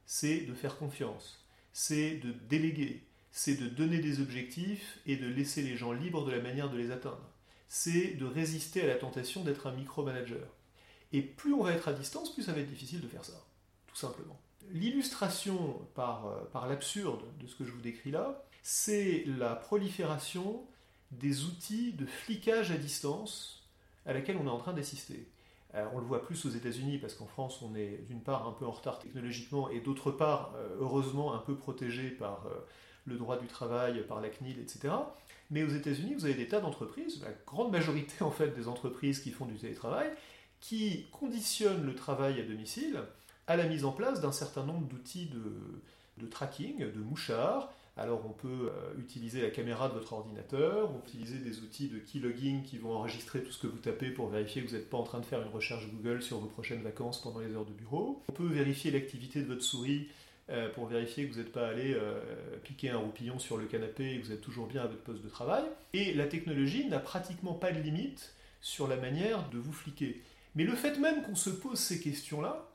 c'est 0.08 0.40
de 0.40 0.54
faire 0.54 0.78
confiance, 0.78 1.46
c'est 1.74 2.16
de 2.16 2.32
déléguer, 2.32 3.04
c'est 3.32 3.56
de 3.56 3.68
donner 3.68 4.00
des 4.00 4.22
objectifs 4.22 5.00
et 5.06 5.18
de 5.18 5.28
laisser 5.28 5.62
les 5.62 5.76
gens 5.76 5.92
libres 5.92 6.26
de 6.26 6.32
la 6.32 6.42
manière 6.42 6.72
de 6.72 6.78
les 6.78 6.90
atteindre. 6.90 7.30
C'est 7.68 8.16
de 8.16 8.26
résister 8.26 8.82
à 8.82 8.88
la 8.88 8.96
tentation 8.96 9.44
d'être 9.44 9.68
un 9.68 9.74
micromanager. 9.74 10.48
Et 11.12 11.22
plus 11.22 11.54
on 11.54 11.64
va 11.64 11.74
être 11.74 11.90
à 11.90 11.94
distance, 11.94 12.34
plus 12.34 12.44
ça 12.44 12.54
va 12.54 12.62
être 12.62 12.70
difficile 12.70 13.02
de 13.02 13.08
faire 13.08 13.26
ça, 13.26 13.46
tout 13.86 13.98
simplement. 13.98 14.40
L'illustration 14.72 15.80
par, 15.96 16.28
euh, 16.28 16.44
par 16.52 16.68
l'absurde 16.68 17.22
de 17.40 17.48
ce 17.48 17.56
que 17.56 17.64
je 17.64 17.72
vous 17.72 17.82
décris 17.82 18.12
là, 18.12 18.44
c'est 18.62 19.24
la 19.26 19.56
prolifération 19.56 20.66
des 21.12 21.46
outils 21.46 21.94
de 21.94 22.06
flicage 22.06 22.72
à 22.72 22.78
distance 22.78 23.64
à 24.06 24.14
laquelle 24.14 24.38
on 24.38 24.46
est 24.46 24.52
en 24.52 24.58
train 24.58 24.74
d'assister. 24.74 25.30
Euh, 25.76 25.86
on 25.94 26.00
le 26.00 26.06
voit 26.06 26.22
plus 26.22 26.46
aux 26.46 26.50
États-Unis 26.50 26.98
parce 26.98 27.14
qu'en 27.14 27.28
France, 27.28 27.62
on 27.62 27.76
est 27.76 28.06
d'une 28.08 28.22
part 28.22 28.48
un 28.48 28.52
peu 28.52 28.66
en 28.66 28.72
retard 28.72 29.00
technologiquement 29.00 29.70
et 29.70 29.80
d'autre 29.80 30.12
part, 30.12 30.54
euh, 30.56 30.78
heureusement, 30.80 31.34
un 31.34 31.40
peu 31.40 31.56
protégé 31.56 32.10
par 32.10 32.46
le 33.06 33.16
droit 33.16 33.38
du 33.38 33.48
travail, 33.48 34.06
par 34.06 34.22
la 34.22 34.30
CNIL, 34.30 34.60
etc. 34.60 34.94
Mais 35.50 35.64
aux 35.64 35.70
États-Unis, 35.70 36.14
vous 36.14 36.26
avez 36.26 36.34
des 36.34 36.48
tas 36.48 36.60
d'entreprises, 36.60 37.22
la 37.22 37.32
grande 37.46 37.72
majorité 37.72 38.16
en 38.24 38.32
fait 38.32 38.50
des 38.50 38.68
entreprises 38.68 39.22
qui 39.22 39.32
font 39.32 39.46
du 39.46 39.56
télétravail, 39.56 40.12
qui 40.60 41.06
conditionnent 41.12 41.86
le 41.86 41.96
travail 41.96 42.40
à 42.40 42.44
domicile 42.44 43.02
à 43.48 43.56
la 43.56 43.66
mise 43.66 43.86
en 43.86 43.92
place 43.92 44.22
d'un 44.22 44.32
certain 44.32 44.64
nombre 44.64 44.88
d'outils 44.88 45.30
de, 46.18 46.28
tracking, 46.28 46.80
de 46.80 47.00
mouchards, 47.00 47.72
alors 47.96 48.22
on 48.26 48.34
peut 48.34 48.70
euh, 48.70 49.00
utiliser 49.00 49.42
la 49.42 49.50
caméra 49.50 49.90
de 49.90 49.94
votre 49.94 50.14
ordinateur, 50.14 50.92
utiliser 51.08 51.40
des 51.40 51.62
outils 51.62 51.88
de 51.88 51.98
keylogging 51.98 52.62
qui 52.64 52.78
vont 52.78 52.94
enregistrer 52.94 53.42
tout 53.42 53.52
ce 53.52 53.60
que 53.60 53.68
vous 53.68 53.80
tapez 53.80 54.12
pour 54.12 54.28
vérifier 54.28 54.62
que 54.62 54.68
vous 54.68 54.76
n'êtes 54.76 54.90
pas 54.90 54.98
en 54.98 55.04
train 55.04 55.20
de 55.20 55.26
faire 55.26 55.42
une 55.42 55.50
recherche 55.50 55.88
Google 55.90 56.22
sur 56.22 56.38
vos 56.38 56.48
prochaines 56.48 56.84
vacances 56.84 57.22
pendant 57.22 57.40
les 57.40 57.56
heures 57.56 57.66
de 57.66 57.74
bureau. 57.74 58.22
On 58.30 58.34
peut 58.34 58.46
vérifier 58.46 58.92
l'activité 58.92 59.42
de 59.42 59.48
votre 59.48 59.64
souris 59.64 60.10
euh, 60.50 60.70
pour 60.70 60.86
vérifier 60.86 61.28
que 61.28 61.34
vous 61.34 61.40
n'êtes 61.40 61.52
pas 61.52 61.68
allé 61.68 61.94
euh, 61.96 62.22
piquer 62.64 62.92
un 62.92 63.00
roupillon 63.00 63.40
sur 63.40 63.58
le 63.58 63.66
canapé 63.66 64.14
et 64.14 64.20
que 64.20 64.28
vous 64.28 64.32
êtes 64.32 64.42
toujours 64.42 64.68
bien 64.68 64.84
à 64.84 64.88
votre 64.88 65.02
poste 65.02 65.24
de 65.24 65.30
travail. 65.30 65.64
Et 65.94 66.14
la 66.14 66.28
technologie 66.28 66.86
n'a 66.88 67.00
pratiquement 67.00 67.54
pas 67.54 67.72
de 67.72 67.82
limite 67.82 68.34
sur 68.62 68.88
la 68.88 68.98
manière 68.98 69.50
de 69.50 69.58
vous 69.58 69.74
fliquer. 69.74 70.22
Mais 70.56 70.64
le 70.64 70.76
fait 70.76 71.00
même 71.00 71.24
qu'on 71.24 71.36
se 71.36 71.50
pose 71.50 71.80
ces 71.80 72.00
questions-là 72.00 72.70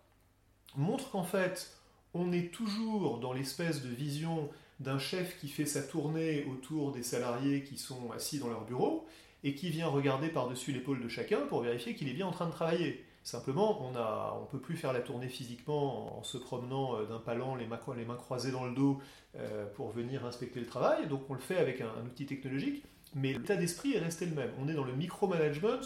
montre 0.76 1.10
qu'en 1.10 1.24
fait, 1.24 1.76
on 2.14 2.32
est 2.32 2.52
toujours 2.52 3.18
dans 3.18 3.32
l'espèce 3.32 3.82
de 3.82 3.88
vision 3.88 4.50
d'un 4.80 4.98
chef 4.98 5.38
qui 5.38 5.48
fait 5.48 5.66
sa 5.66 5.82
tournée 5.82 6.44
autour 6.44 6.92
des 6.92 7.02
salariés 7.02 7.62
qui 7.62 7.78
sont 7.78 8.10
assis 8.12 8.38
dans 8.38 8.48
leur 8.48 8.64
bureau 8.64 9.06
et 9.44 9.54
qui 9.54 9.70
vient 9.70 9.88
regarder 9.88 10.28
par-dessus 10.28 10.72
l'épaule 10.72 11.00
de 11.00 11.08
chacun 11.08 11.40
pour 11.48 11.62
vérifier 11.62 11.94
qu'il 11.94 12.08
est 12.08 12.14
bien 12.14 12.26
en 12.26 12.32
train 12.32 12.46
de 12.46 12.52
travailler. 12.52 13.04
Simplement, 13.24 13.86
on 13.86 13.92
ne 13.92 14.42
on 14.42 14.46
peut 14.46 14.58
plus 14.58 14.76
faire 14.76 14.92
la 14.92 15.00
tournée 15.00 15.28
physiquement 15.28 16.18
en 16.18 16.22
se 16.24 16.38
promenant 16.38 16.96
euh, 16.96 17.06
d'un 17.06 17.18
palan, 17.18 17.54
les 17.54 17.66
mains, 17.66 17.78
les 17.96 18.04
mains, 18.04 18.16
croisées 18.16 18.50
dans 18.50 18.66
le 18.66 18.74
dos, 18.74 19.00
euh, 19.36 19.66
pour 19.74 19.90
venir 19.90 20.26
inspecter 20.26 20.58
le 20.58 20.66
travail. 20.66 21.06
Donc 21.06 21.22
on 21.28 21.34
le 21.34 21.40
fait 21.40 21.58
avec 21.58 21.80
un, 21.80 21.88
un 22.02 22.06
outil 22.06 22.26
technologique, 22.26 22.84
mais 23.14 23.32
l'état 23.32 23.54
d'esprit 23.54 23.94
est 23.94 24.00
resté 24.00 24.26
le 24.26 24.34
même. 24.34 24.50
On 24.60 24.68
est 24.68 24.74
dans 24.74 24.84
le 24.84 24.94
micromanagement 24.94 25.78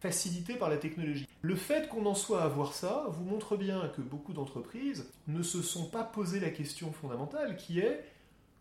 facilité 0.00 0.54
par 0.54 0.70
la 0.70 0.78
technologie. 0.78 1.28
Le 1.42 1.54
fait 1.54 1.88
qu'on 1.88 2.06
en 2.06 2.14
soit 2.14 2.42
à 2.42 2.48
voir 2.48 2.74
ça 2.74 3.06
vous 3.08 3.24
montre 3.24 3.56
bien 3.56 3.88
que 3.94 4.00
beaucoup 4.00 4.32
d'entreprises 4.32 5.10
ne 5.28 5.42
se 5.42 5.62
sont 5.62 5.86
pas 5.86 6.04
posé 6.04 6.40
la 6.40 6.50
question 6.50 6.92
fondamentale 6.92 7.56
qui 7.56 7.80
est 7.80 8.04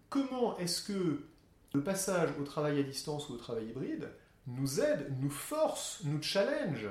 comment 0.10 0.58
est-ce 0.58 0.81
que 0.81 1.25
le 1.74 1.84
passage 1.84 2.29
au 2.39 2.43
travail 2.43 2.79
à 2.79 2.84
distance 2.84 3.29
ou 3.29 3.34
au 3.34 3.38
travail 3.38 3.67
hybride 3.67 4.10
nous 4.48 4.81
aide, 4.81 5.13
nous 5.22 5.29
force, 5.29 6.01
nous 6.03 6.22
challenge 6.22 6.88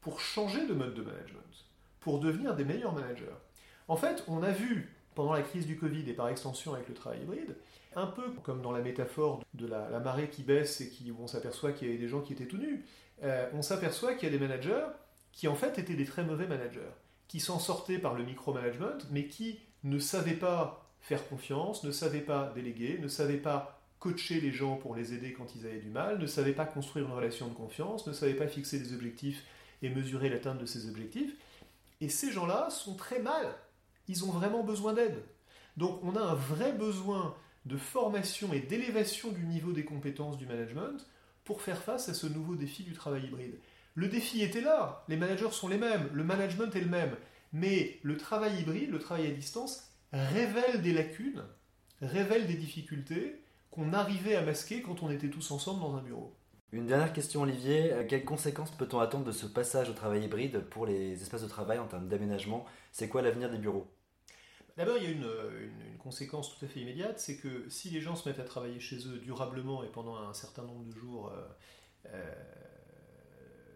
pour 0.00 0.20
changer 0.20 0.66
de 0.66 0.72
mode 0.72 0.94
de 0.94 1.02
management, 1.02 1.66
pour 2.00 2.20
devenir 2.20 2.54
des 2.54 2.64
meilleurs 2.64 2.94
managers? 2.94 3.36
En 3.88 3.96
fait, 3.96 4.24
on 4.28 4.42
a 4.42 4.50
vu 4.50 4.94
pendant 5.14 5.32
la 5.32 5.42
crise 5.42 5.66
du 5.66 5.76
Covid 5.76 6.08
et 6.08 6.14
par 6.14 6.28
extension 6.28 6.74
avec 6.74 6.88
le 6.88 6.94
travail 6.94 7.22
hybride, 7.22 7.56
un 7.94 8.06
peu 8.06 8.30
comme 8.42 8.62
dans 8.62 8.72
la 8.72 8.80
métaphore 8.80 9.42
de 9.54 9.66
la, 9.66 10.00
marée 10.00 10.28
qui 10.28 10.42
baisse 10.42 10.80
et 10.80 10.88
qui, 10.88 11.10
où 11.10 11.16
on 11.20 11.26
s'aperçoit 11.26 11.72
qu'il 11.72 11.88
y 11.88 11.90
avait 11.90 12.00
des 12.00 12.08
gens 12.08 12.20
qui 12.20 12.32
étaient 12.32 12.46
tout 12.46 12.56
nus, 12.56 12.84
euh, 13.22 13.48
on 13.54 13.62
s'aperçoit 13.62 14.14
qu'il 14.14 14.30
y 14.30 14.34
a 14.34 14.38
des 14.38 14.44
managers 14.44 14.86
qui 15.32 15.48
en 15.48 15.54
fait 15.54 15.78
étaient 15.78 15.94
des 15.94 16.04
très 16.04 16.24
mauvais 16.24 16.46
managers, 16.46 16.92
qui 17.28 17.40
s'en 17.40 17.58
sortaient 17.58 17.98
par 17.98 18.14
le 18.14 18.24
micromanagement, 18.24 18.98
mais 19.10 19.26
qui 19.26 19.60
ne 19.84 19.98
savaient 19.98 20.34
pas 20.34 20.90
faire 21.00 21.26
confiance, 21.28 21.84
ne 21.84 21.90
savaient 21.90 22.20
pas 22.20 22.52
déléguer, 22.54 22.98
ne 22.98 23.08
savaient 23.08 23.38
pas 23.38 23.80
coacher 23.98 24.40
les 24.40 24.52
gens 24.52 24.76
pour 24.76 24.94
les 24.94 25.14
aider 25.14 25.32
quand 25.32 25.54
ils 25.54 25.66
avaient 25.66 25.78
du 25.78 25.88
mal, 25.88 26.18
ne 26.18 26.26
savaient 26.26 26.52
pas 26.52 26.64
construire 26.64 27.06
une 27.06 27.12
relation 27.12 27.48
de 27.48 27.54
confiance, 27.54 28.06
ne 28.06 28.12
savaient 28.12 28.34
pas 28.34 28.48
fixer 28.48 28.78
des 28.78 28.92
objectifs 28.92 29.44
et 29.80 29.90
mesurer 29.90 30.28
l'atteinte 30.28 30.58
de 30.58 30.66
ces 30.66 30.88
objectifs. 30.88 31.34
Et 32.00 32.08
ces 32.08 32.32
gens-là 32.32 32.68
sont 32.70 32.96
très 32.96 33.20
mal. 33.20 33.54
Ils 34.08 34.24
ont 34.24 34.30
vraiment 34.30 34.64
besoin 34.64 34.92
d'aide. 34.92 35.22
Donc 35.76 36.00
on 36.02 36.16
a 36.16 36.20
un 36.20 36.34
vrai 36.34 36.72
besoin 36.72 37.34
de 37.64 37.76
formation 37.76 38.52
et 38.52 38.60
d'élévation 38.60 39.30
du 39.30 39.44
niveau 39.44 39.72
des 39.72 39.84
compétences 39.84 40.36
du 40.36 40.46
management 40.46 41.06
pour 41.44 41.62
faire 41.62 41.82
face 41.82 42.08
à 42.08 42.14
ce 42.14 42.26
nouveau 42.26 42.54
défi 42.54 42.82
du 42.82 42.92
travail 42.92 43.24
hybride. 43.24 43.58
Le 43.94 44.08
défi 44.08 44.42
était 44.42 44.60
là, 44.60 45.04
les 45.08 45.16
managers 45.16 45.50
sont 45.50 45.68
les 45.68 45.76
mêmes, 45.76 46.08
le 46.12 46.24
management 46.24 46.74
est 46.74 46.80
le 46.80 46.88
même, 46.88 47.16
mais 47.52 47.98
le 48.02 48.16
travail 48.16 48.60
hybride, 48.60 48.90
le 48.90 48.98
travail 48.98 49.26
à 49.26 49.30
distance, 49.30 49.90
révèle 50.12 50.80
des 50.82 50.92
lacunes, 50.92 51.42
révèle 52.00 52.46
des 52.46 52.54
difficultés 52.54 53.42
qu'on 53.70 53.92
arrivait 53.92 54.36
à 54.36 54.42
masquer 54.42 54.82
quand 54.82 55.02
on 55.02 55.10
était 55.10 55.28
tous 55.28 55.50
ensemble 55.50 55.80
dans 55.80 55.96
un 55.96 56.02
bureau. 56.02 56.34
Une 56.72 56.86
dernière 56.86 57.12
question, 57.12 57.42
Olivier. 57.42 57.92
Euh, 57.92 58.04
quelles 58.08 58.24
conséquences 58.24 58.70
peut-on 58.70 58.98
attendre 58.98 59.24
de 59.24 59.32
ce 59.32 59.44
passage 59.44 59.90
au 59.90 59.92
travail 59.92 60.24
hybride 60.24 60.60
pour 60.70 60.86
les 60.86 61.20
espaces 61.20 61.42
de 61.42 61.48
travail 61.48 61.78
en 61.78 61.86
termes 61.86 62.08
d'aménagement? 62.08 62.64
C'est 62.92 63.08
quoi 63.08 63.20
l'avenir 63.20 63.50
des 63.50 63.58
bureaux? 63.58 63.86
D'abord, 64.76 64.96
il 64.96 65.04
y 65.04 65.06
a 65.06 65.10
une, 65.10 65.26
conséquence 65.98 66.58
tout 66.58 66.64
à 66.64 66.68
fait 66.68 66.80
immédiate, 66.80 67.20
c'est 67.20 67.36
que 67.36 67.68
si 67.68 67.88
les 67.90 68.00
gens 68.00 68.16
se 68.16 68.28
mettent 68.28 68.40
à 68.40 68.44
travailler 68.44 68.80
chez 68.80 69.06
eux 69.06 69.18
durablement 69.18 69.84
et 69.84 69.88
pendant 69.88 70.16
un 70.16 70.34
certain 70.34 70.62
nombre 70.62 70.84
de 70.84 70.98
jours 70.98 71.28
euh, 71.28 71.46
euh, 72.06 72.34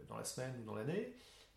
dans 0.08 0.16
la 0.16 0.24
semaine 0.24 0.52
ou 0.60 0.64
dans 0.64 0.74
l'année, 0.74 1.12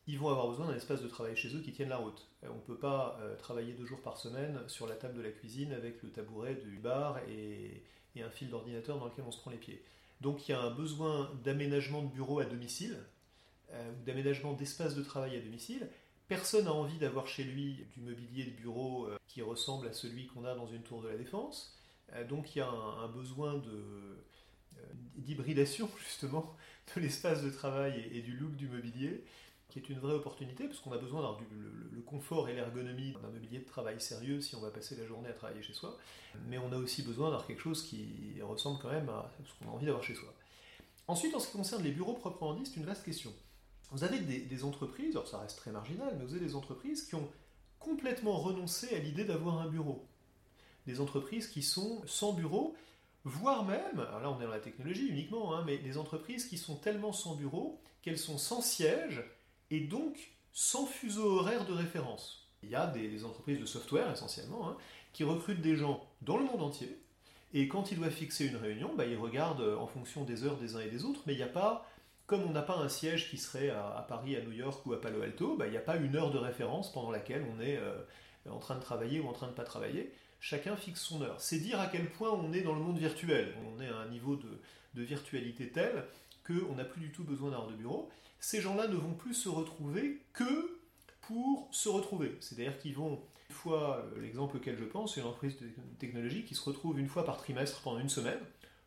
ils 0.05 0.19
vont 0.19 0.29
avoir 0.29 0.47
besoin 0.47 0.67
d'un 0.67 0.75
espace 0.75 1.01
de 1.01 1.07
travail 1.07 1.35
chez 1.35 1.55
eux 1.55 1.61
qui 1.61 1.71
tienne 1.71 1.89
la 1.89 1.97
route. 1.97 2.27
On 2.43 2.55
ne 2.55 2.61
peut 2.61 2.77
pas 2.77 3.19
travailler 3.37 3.73
deux 3.73 3.85
jours 3.85 4.01
par 4.01 4.17
semaine 4.17 4.59
sur 4.67 4.87
la 4.87 4.95
table 4.95 5.15
de 5.15 5.21
la 5.21 5.29
cuisine 5.29 5.71
avec 5.71 6.01
le 6.01 6.11
tabouret 6.11 6.55
du 6.55 6.77
bar 6.77 7.19
et, 7.27 7.83
un 8.21 8.29
fil 8.29 8.49
d'ordinateur 8.49 8.99
dans 8.99 9.05
lequel 9.05 9.23
on 9.25 9.31
se 9.31 9.39
prend 9.39 9.49
les 9.49 9.57
pieds. 9.57 9.81
Donc 10.21 10.47
il 10.47 10.51
y 10.51 10.55
a 10.55 10.59
un 10.59 10.71
besoin 10.71 11.31
d'aménagement 11.43 12.01
de 12.01 12.09
bureaux 12.09 12.39
à 12.39 12.45
domicile, 12.45 12.97
euh, 13.71 13.91
d'aménagement 14.05 14.53
d'espace 14.53 14.95
de 14.95 15.03
travail 15.03 15.37
à 15.37 15.39
domicile. 15.39 15.87
Personne 16.29 16.65
n'a 16.65 16.73
envie 16.73 16.99
d'avoir 16.99 17.27
chez 17.27 17.43
lui 17.43 17.87
du 17.95 18.01
mobilier 18.01 18.45
de 18.45 18.51
bureau 18.51 19.07
euh, 19.07 19.17
qui 19.27 19.41
ressemble 19.41 19.87
à 19.87 19.93
celui 19.93 20.27
qu'on 20.27 20.45
a 20.45 20.53
dans 20.53 20.67
une 20.67 20.83
tour 20.83 21.01
de 21.01 21.07
la 21.07 21.17
défense. 21.17 21.75
Euh, 22.13 22.23
donc 22.23 22.55
il 22.55 22.59
y 22.59 22.61
a 22.61 22.69
un, 22.69 23.07
besoin 23.07 23.59
d'hybridation 25.15 25.89
justement 26.07 26.55
de 26.95 27.01
l'espace 27.01 27.43
de 27.43 27.49
travail 27.49 28.07
et, 28.13 28.21
du 28.21 28.37
look 28.37 28.55
du 28.55 28.67
mobilier 28.67 29.23
qui 29.69 29.79
est 29.79 29.89
une 29.89 29.99
vraie 29.99 30.13
opportunité, 30.13 30.65
parce 30.65 30.79
qu'on 30.79 30.91
a 30.91 30.97
besoin 30.97 31.21
d'avoir 31.21 31.39
le, 31.51 32.01
confort 32.01 32.49
et 32.49 32.53
l'ergonomie 32.53 33.13
d'un 33.21 33.29
mobilier 33.29 33.59
de 33.59 33.65
travail 33.65 34.01
sérieux 34.01 34.41
si 34.41 34.55
on 34.55 34.61
va 34.61 34.71
passer 34.71 34.95
la 34.95 35.05
journée 35.05 35.29
à 35.29 35.33
travailler 35.33 35.61
chez 35.61 35.73
soi, 35.73 35.95
mais 36.47 36.57
on 36.57 36.71
a 36.71 36.75
aussi 36.75 37.03
besoin 37.03 37.29
d'avoir 37.29 37.45
quelque 37.45 37.61
chose 37.61 37.83
qui 37.83 38.41
ressemble 38.41 38.79
quand 38.81 38.89
même 38.89 39.09
à 39.09 39.31
ce 39.45 39.63
qu'on 39.63 39.71
a 39.71 39.73
envie 39.75 39.85
d'avoir 39.85 40.03
chez 40.03 40.15
soi. 40.15 40.33
Ensuite, 41.07 41.35
en 41.35 41.39
ce 41.39 41.49
qui 41.51 41.57
concerne 41.57 41.83
les 41.83 41.91
bureaux 41.91 42.13
proprement 42.13 42.55
dit, 42.55 42.65
c'est 42.65 42.77
une 42.77 42.85
vaste 42.85 43.05
question. 43.05 43.31
Vous 43.91 44.03
avez 44.03 44.19
des, 44.19 44.63
entreprises, 44.63 45.15
alors 45.15 45.27
ça 45.27 45.39
reste 45.39 45.57
très 45.57 45.71
marginal, 45.71 46.15
mais 46.17 46.25
vous 46.25 46.35
avez 46.35 46.45
des 46.45 46.55
entreprises 46.55 47.03
qui 47.07 47.15
ont 47.15 47.27
complètement 47.79 48.37
renoncé 48.37 48.95
à 48.95 48.99
l'idée 48.99 49.25
d'avoir 49.25 49.59
un 49.59 49.67
bureau. 49.67 50.07
Des 50.85 51.01
entreprises 51.01 51.47
qui 51.47 51.63
sont 51.63 52.01
sans 52.05 52.33
bureau, 52.33 52.75
voire 53.23 53.65
même, 53.65 53.99
alors 53.99 54.19
là 54.19 54.31
on 54.31 54.39
est 54.39 54.45
dans 54.45 54.51
la 54.51 54.59
technologie 54.59 55.07
uniquement, 55.07 55.55
hein, 55.55 55.63
mais 55.65 55.77
des 55.77 55.97
entreprises 55.97 56.45
qui 56.45 56.57
sont 56.57 56.75
tellement 56.75 57.13
sans 57.13 57.35
bureau 57.35 57.81
qu'elles 58.01 58.17
sont 58.17 58.37
sans 58.37 58.61
siège 58.61 59.23
et 59.71 59.81
donc 59.81 60.33
sans 60.53 60.85
fuseau 60.85 61.25
horaire 61.25 61.65
de 61.65 61.73
référence. 61.73 62.47
Il 62.61 62.69
y 62.69 62.75
a 62.75 62.87
des 62.87 63.23
entreprises 63.25 63.59
de 63.59 63.65
software 63.65 64.11
essentiellement 64.11 64.69
hein, 64.69 64.77
qui 65.13 65.23
recrutent 65.23 65.61
des 65.61 65.75
gens 65.75 66.05
dans 66.21 66.37
le 66.37 66.45
monde 66.45 66.61
entier, 66.61 66.99
et 67.53 67.67
quand 67.67 67.91
ils 67.91 67.97
doivent 67.97 68.11
fixer 68.11 68.45
une 68.45 68.57
réunion, 68.57 68.93
bah, 68.95 69.05
ils 69.05 69.17
regardent 69.17 69.75
en 69.79 69.87
fonction 69.87 70.23
des 70.23 70.43
heures 70.43 70.57
des 70.57 70.75
uns 70.75 70.81
et 70.81 70.89
des 70.89 71.03
autres, 71.03 71.21
mais 71.25 71.33
il 71.33 71.37
n'y 71.37 71.43
a 71.43 71.47
pas, 71.47 71.88
comme 72.29 72.43
on 72.43 72.51
n'a 72.51 72.61
pas 72.61 72.77
un 72.77 72.89
siège 72.89 73.29
qui 73.31 73.39
serait 73.39 73.71
à, 73.71 74.05
Paris, 74.07 74.35
à 74.35 74.41
New 74.41 74.51
York 74.51 74.85
ou 74.85 74.93
à 74.93 75.01
Palo 75.01 75.23
Alto, 75.23 75.57
bah, 75.57 75.65
il 75.65 75.71
n'y 75.71 75.77
a 75.77 75.81
pas 75.81 75.95
une 75.95 76.15
heure 76.15 76.29
de 76.29 76.37
référence 76.37 76.91
pendant 76.93 77.09
laquelle 77.09 77.43
on 77.51 77.59
est 77.59 77.77
euh, 77.77 77.95
en 78.47 78.59
train 78.59 78.75
de 78.75 78.81
travailler 78.81 79.19
ou 79.19 79.27
en 79.27 79.33
train 79.33 79.47
de 79.47 79.51
ne 79.51 79.57
pas 79.57 79.63
travailler. 79.63 80.13
Chacun 80.39 80.75
fixe 80.75 81.01
son 81.01 81.23
heure. 81.23 81.41
C'est 81.41 81.57
dire 81.57 81.79
à 81.79 81.87
quel 81.87 82.07
point 82.07 82.29
on 82.29 82.53
est 82.53 82.61
dans 82.61 82.75
le 82.75 82.81
monde 82.81 82.99
virtuel. 82.99 83.55
On 83.75 83.81
est 83.81 83.87
à 83.87 83.97
un 83.97 84.07
niveau 84.09 84.35
de, 84.35 84.47
virtualité 84.93 85.69
tel 85.69 86.05
qu'on 86.45 86.75
n'a 86.75 86.83
plus 86.83 86.99
du 87.01 87.11
tout 87.11 87.23
besoin 87.23 87.51
d'heures 87.51 87.67
de 87.67 87.73
bureau 87.73 88.09
ces 88.39 88.61
gens-là 88.61 88.87
ne 88.87 88.95
vont 88.95 89.13
plus 89.13 89.33
se 89.33 89.49
retrouver 89.49 90.21
que 90.33 90.79
pour 91.21 91.67
se 91.71 91.89
retrouver. 91.89 92.37
C'est-à-dire 92.39 92.77
qu'ils 92.79 92.95
vont, 92.95 93.19
une 93.49 93.55
fois, 93.55 93.97
euh, 93.97 94.21
l'exemple 94.21 94.57
auquel 94.57 94.77
je 94.77 94.85
pense, 94.85 95.15
c'est 95.15 95.21
une 95.21 95.27
entreprise 95.27 95.57
de 95.59 95.67
technologie 95.99 96.43
qui 96.43 96.55
se 96.55 96.63
retrouve 96.63 96.99
une 96.99 97.09
fois 97.09 97.25
par 97.25 97.37
trimestre 97.37 97.81
pendant 97.81 97.99
une 97.99 98.09
semaine 98.09 98.39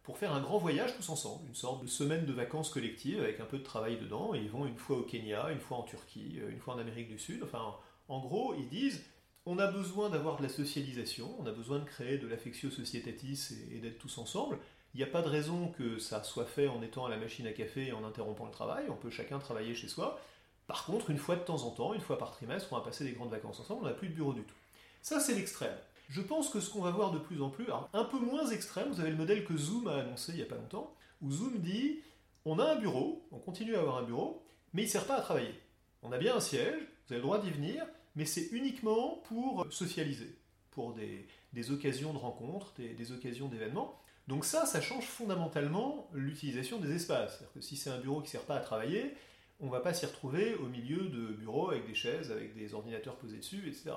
pour 0.03 0.19
faire 0.19 0.33
un 0.33 0.41
grand 0.41 0.59
voyage 0.59 0.97
tous 0.97 1.09
ensemble, 1.09 1.47
une 1.49 1.55
sorte 1.55 1.83
de 1.83 1.87
semaine 1.87 2.27
de 2.27 2.33
vacances 2.33 2.71
collectives 2.71 3.21
avec 3.21 3.39
un 3.41 3.45
peu 3.45 3.59
de 3.59 3.63
travail 3.63 3.99
dedans, 3.99 4.35
ils 4.35 4.51
vont 4.51 4.67
une 4.67 4.77
fois 4.77 4.99
au 4.99 5.03
Kenya, 5.03 5.51
une 5.51 5.61
fois 5.61 5.79
en 5.79 5.83
Turquie, 5.83 6.41
euh, 6.41 6.51
une 6.51 6.59
fois 6.59 6.75
en 6.75 6.79
Amérique 6.79 7.09
du 7.09 7.19
Sud, 7.19 7.43
enfin, 7.45 7.77
en 8.09 8.21
gros, 8.21 8.55
ils 8.55 8.69
disent, 8.69 9.05
on 9.47 9.59
a 9.59 9.67
besoin 9.67 10.11
d'avoir 10.11 10.37
de 10.37 10.43
la 10.43 10.49
socialisation, 10.49 11.35
on 11.39 11.47
a 11.47 11.53
besoin 11.53 11.79
de 11.79 11.85
créer 11.85 12.19
de 12.19 12.27
l'affectio 12.27 12.71
societatis 12.71 13.55
et 13.73 13.79
d'être 13.79 13.99
tous 13.99 14.19
ensemble, 14.19 14.59
il 14.95 14.99
n'y 14.99 15.05
a 15.05 15.09
pas 15.09 15.23
de 15.23 15.29
raison 15.29 15.69
que 15.69 15.99
ça 15.99 16.23
soit 16.23 16.45
fait 16.45 16.69
en 16.69 16.83
étant 16.83 17.07
à 17.07 17.11
la 17.11 17.17
machine 17.17 17.47
à 17.47 17.53
café 17.53 17.89
et 17.89 17.93
en 17.93 18.05
interrompant 18.05 18.45
le 18.45 18.51
travail. 18.51 18.85
On 18.91 18.97
peut 18.97 19.09
chacun 19.09 19.39
travailler 19.39 19.75
chez 19.75 19.89
soi. 19.89 20.21
Par 20.67 20.85
contre, 20.85 21.11
une 21.11 21.17
fois 21.17 21.37
de 21.37 21.41
temps 21.41 21.65
en 21.65 21.71
temps, 21.71 21.95
une 21.95 22.01
fois 22.01 22.19
par 22.19 22.33
trimestre, 22.33 22.69
on 22.73 22.77
va 22.77 22.83
passer 22.83 23.05
des 23.05 23.13
grandes 23.13 23.31
vacances 23.31 23.59
ensemble, 23.59 23.85
on 23.85 23.89
n'a 23.89 23.95
plus 23.95 24.09
de 24.09 24.15
bureau 24.15 24.35
du 24.35 24.43
tout. 24.43 24.55
Ça, 25.01 25.19
c'est 25.19 25.35
l'extrême. 25.35 25.75
Je 26.09 26.21
pense 26.21 26.51
que 26.51 26.61
ce 26.61 26.71
qu'on 26.71 26.83
va 26.83 26.91
voir 26.91 27.11
de 27.11 27.19
plus 27.19 27.41
en 27.43 27.51
plus, 27.51 27.67
un 27.93 28.05
peu 28.05 28.19
moins 28.19 28.47
extrême, 28.47 28.89
vous 28.91 29.01
avez 29.01 29.11
le 29.11 29.17
modèle 29.17 29.45
que 29.45 29.57
Zoom 29.57 29.89
a 29.89 29.97
annoncé 29.97 30.33
il 30.33 30.37
n'y 30.37 30.43
a 30.43 30.47
pas 30.47 30.57
longtemps, 30.57 30.95
où 31.21 31.31
Zoom 31.31 31.59
dit 31.59 32.01
on 32.45 32.59
a 32.59 32.73
un 32.73 32.77
bureau, 32.77 33.27
on 33.31 33.39
continue 33.39 33.77
à 33.77 33.81
avoir 33.81 33.99
un 33.99 34.03
bureau, 34.03 34.45
mais 34.73 34.83
il 34.83 34.87
ne 34.87 34.91
sert 34.91 35.07
pas 35.07 35.17
à 35.17 35.21
travailler. 35.21 35.55
On 36.03 36.13
a 36.13 36.19
bien 36.19 36.37
un 36.37 36.41
siège, 36.41 36.81
vous 37.07 37.13
avez 37.13 37.17
le 37.17 37.23
droit 37.23 37.41
d'y 37.41 37.51
venir, 37.51 37.87
mais 38.17 38.25
c'est 38.25 38.49
uniquement 38.53 39.23
pour 39.29 39.67
socialiser, 39.71 40.37
pour 40.73 40.95
des, 40.95 41.71
occasions 41.71 42.13
de 42.13 42.19
rencontres, 42.19 42.73
des 42.77 43.13
occasions 43.13 43.49
d'événements. 43.49 44.03
Donc 44.29 44.45
ça, 44.45 44.67
ça 44.67 44.81
change 44.81 45.05
fondamentalement 45.05 46.09
l'utilisation 46.13 46.79
des 46.79 46.95
espaces. 46.95 47.33
C'est-à-dire 47.33 47.53
que 47.55 47.61
si 47.61 47.77
c'est 47.77 47.91
un 47.91 47.99
bureau 47.99 48.21
qui 48.21 48.29
ne 48.29 48.31
sert 48.31 48.47
pas 48.47 48.57
à 48.57 48.61
travailler, 48.61 49.15
on 49.61 49.67
ne 49.67 49.71
va 49.71 49.81
pas 49.81 49.95
s'y 49.95 50.07
retrouver 50.07 50.55
au 50.57 50.67
milieu 50.67 51.09
de 51.09 51.33
bureaux 51.35 51.71
avec 51.71 51.87
des 51.87 51.95
chaises, 51.95 52.31
avec 52.31 52.55
des 52.55 52.75
ordinateurs 52.75 53.17
posés 53.17 53.39
dessus, 53.39 53.69
etc. 53.69 53.93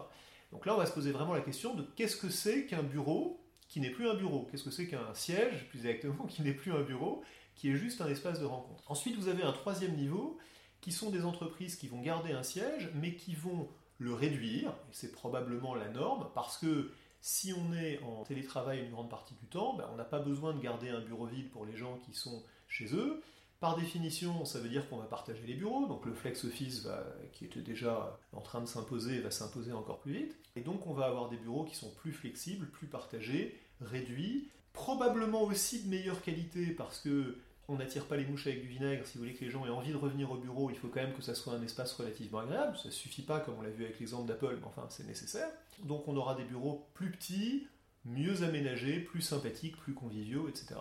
Donc 0.55 0.65
là, 0.65 0.73
on 0.73 0.77
va 0.77 0.85
se 0.85 0.93
poser 0.93 1.11
vraiment 1.11 1.33
la 1.33 1.41
question 1.41 1.75
de 1.75 1.81
qu'est-ce 1.81 2.15
que 2.15 2.29
c'est 2.29 2.65
qu'un 2.65 2.81
bureau 2.81 3.43
qui 3.67 3.81
n'est 3.81 3.89
plus 3.89 4.07
un 4.07 4.13
bureau? 4.13 4.47
Qu'est-ce 4.49 4.63
que 4.63 4.71
c'est 4.71 4.87
qu'un 4.87 5.13
siège, 5.13 5.67
plus 5.67 5.79
exactement, 5.79 6.25
qui 6.29 6.43
n'est 6.43 6.53
plus 6.53 6.71
un 6.71 6.81
bureau, 6.81 7.23
qui 7.55 7.71
est 7.71 7.75
juste 7.75 7.99
un 7.99 8.07
espace 8.07 8.39
de 8.39 8.45
rencontre? 8.45 8.89
Ensuite, 8.89 9.17
vous 9.17 9.27
avez 9.27 9.43
un 9.43 9.51
troisième 9.51 9.97
niveau, 9.97 10.37
qui 10.79 10.93
sont 10.93 11.09
des 11.09 11.25
entreprises 11.25 11.75
qui 11.75 11.89
vont 11.89 11.99
garder 11.99 12.31
un 12.31 12.41
siège, 12.41 12.89
mais 12.93 13.15
qui 13.15 13.35
vont 13.35 13.67
le 13.97 14.13
réduire, 14.13 14.69
et 14.69 14.93
c'est 14.93 15.11
probablement 15.11 15.75
la 15.75 15.89
norme, 15.89 16.29
parce 16.33 16.57
que 16.57 16.93
si 17.19 17.51
on 17.51 17.73
est 17.73 18.01
en 18.01 18.23
télétravail 18.23 18.79
une 18.79 18.91
grande 18.91 19.09
partie 19.09 19.33
du 19.33 19.47
temps, 19.47 19.73
ben, 19.73 19.89
on 19.91 19.97
n'a 19.97 20.05
pas 20.05 20.19
besoin 20.19 20.53
de 20.53 20.61
garder 20.61 20.87
un 20.87 21.01
bureau 21.01 21.25
vide 21.25 21.49
pour 21.49 21.65
les 21.65 21.75
gens 21.75 21.99
qui 22.05 22.13
sont 22.13 22.45
chez 22.69 22.95
eux. 22.95 23.21
Par 23.65 23.75
définition, 23.75 24.45
ça 24.45 24.60
veut 24.60 24.69
dire 24.69 24.88
qu'on 24.88 24.97
va 24.97 25.06
partager 25.06 25.41
les 25.47 25.56
bureaux, 25.56 25.88
donc 25.88 26.06
le 26.06 26.13
flex 26.13 26.45
office 26.45 26.88
qui 27.34 27.45
était 27.45 27.63
déjà 27.63 28.15
en 28.32 28.39
train 28.39 28.62
de 28.62 28.67
s'imposer 28.67 29.21
va 29.21 29.32
s'imposer 29.32 29.71
encore 29.71 30.01
plus 30.01 30.13
vite. 30.13 30.36
Et 30.56 30.62
donc 30.62 30.86
on 30.86 30.93
va 30.93 31.08
avoir 31.08 31.30
des 31.30 31.38
bureaux 31.38 31.63
qui 31.63 31.75
sont 31.75 31.89
plus 31.89 32.12
flexibles, 32.12 32.67
plus 32.67 32.86
partagés, 32.86 33.60
réduits, 33.82 34.51
probablement 34.71 35.41
aussi 35.41 35.82
de 35.82 35.89
meilleure 35.89 36.21
qualité 36.21 36.67
parce 36.67 36.99
que 36.99 37.39
on 37.67 37.78
n'attire 37.78 38.06
pas 38.06 38.17
les 38.17 38.25
mouches 38.28 38.45
avec 38.45 38.62
du 38.62 38.67
vinaigre. 38.67 39.04
Si 39.08 39.17
vous 39.17 39.23
voulez 39.23 39.34
que 39.34 39.43
les 39.43 39.49
gens 39.49 39.65
aient 39.65 39.71
envie 39.71 39.93
de 39.93 39.97
revenir 39.97 40.30
au 40.30 40.38
bureau, 40.38 40.69
il 40.69 40.75
faut 40.75 40.89
quand 40.89 41.01
même 41.01 41.15
que 41.15 41.23
ça 41.23 41.34
soit 41.34 41.54
un 41.54 41.63
espace 41.63 41.91
relativement 41.93 42.41
agréable. 42.41 42.78
Ça 42.78 42.91
suffit 42.91 43.23
pas, 43.23 43.39
comme 43.39 43.56
on 43.58 43.63
l'a 43.63 43.71
vu 43.71 43.84
avec 43.84 43.99
l'exemple 43.99 44.28
d'Apple, 44.28 44.58
mais 44.60 44.67
enfin, 44.67 44.86
c'est 44.89 45.08
nécessaire. 45.08 45.49
Donc 45.86 46.08
on 46.08 46.15
aura 46.15 46.36
des 46.36 46.43
bureaux 46.43 46.88
plus 46.93 47.10
petits, 47.10 47.65
mieux 48.06 48.43
aménagés, 48.43 48.99
plus 48.99 49.21
sympathiques, 49.21 49.75
plus 49.78 49.95
conviviaux, 49.95 50.47
etc. 50.49 50.75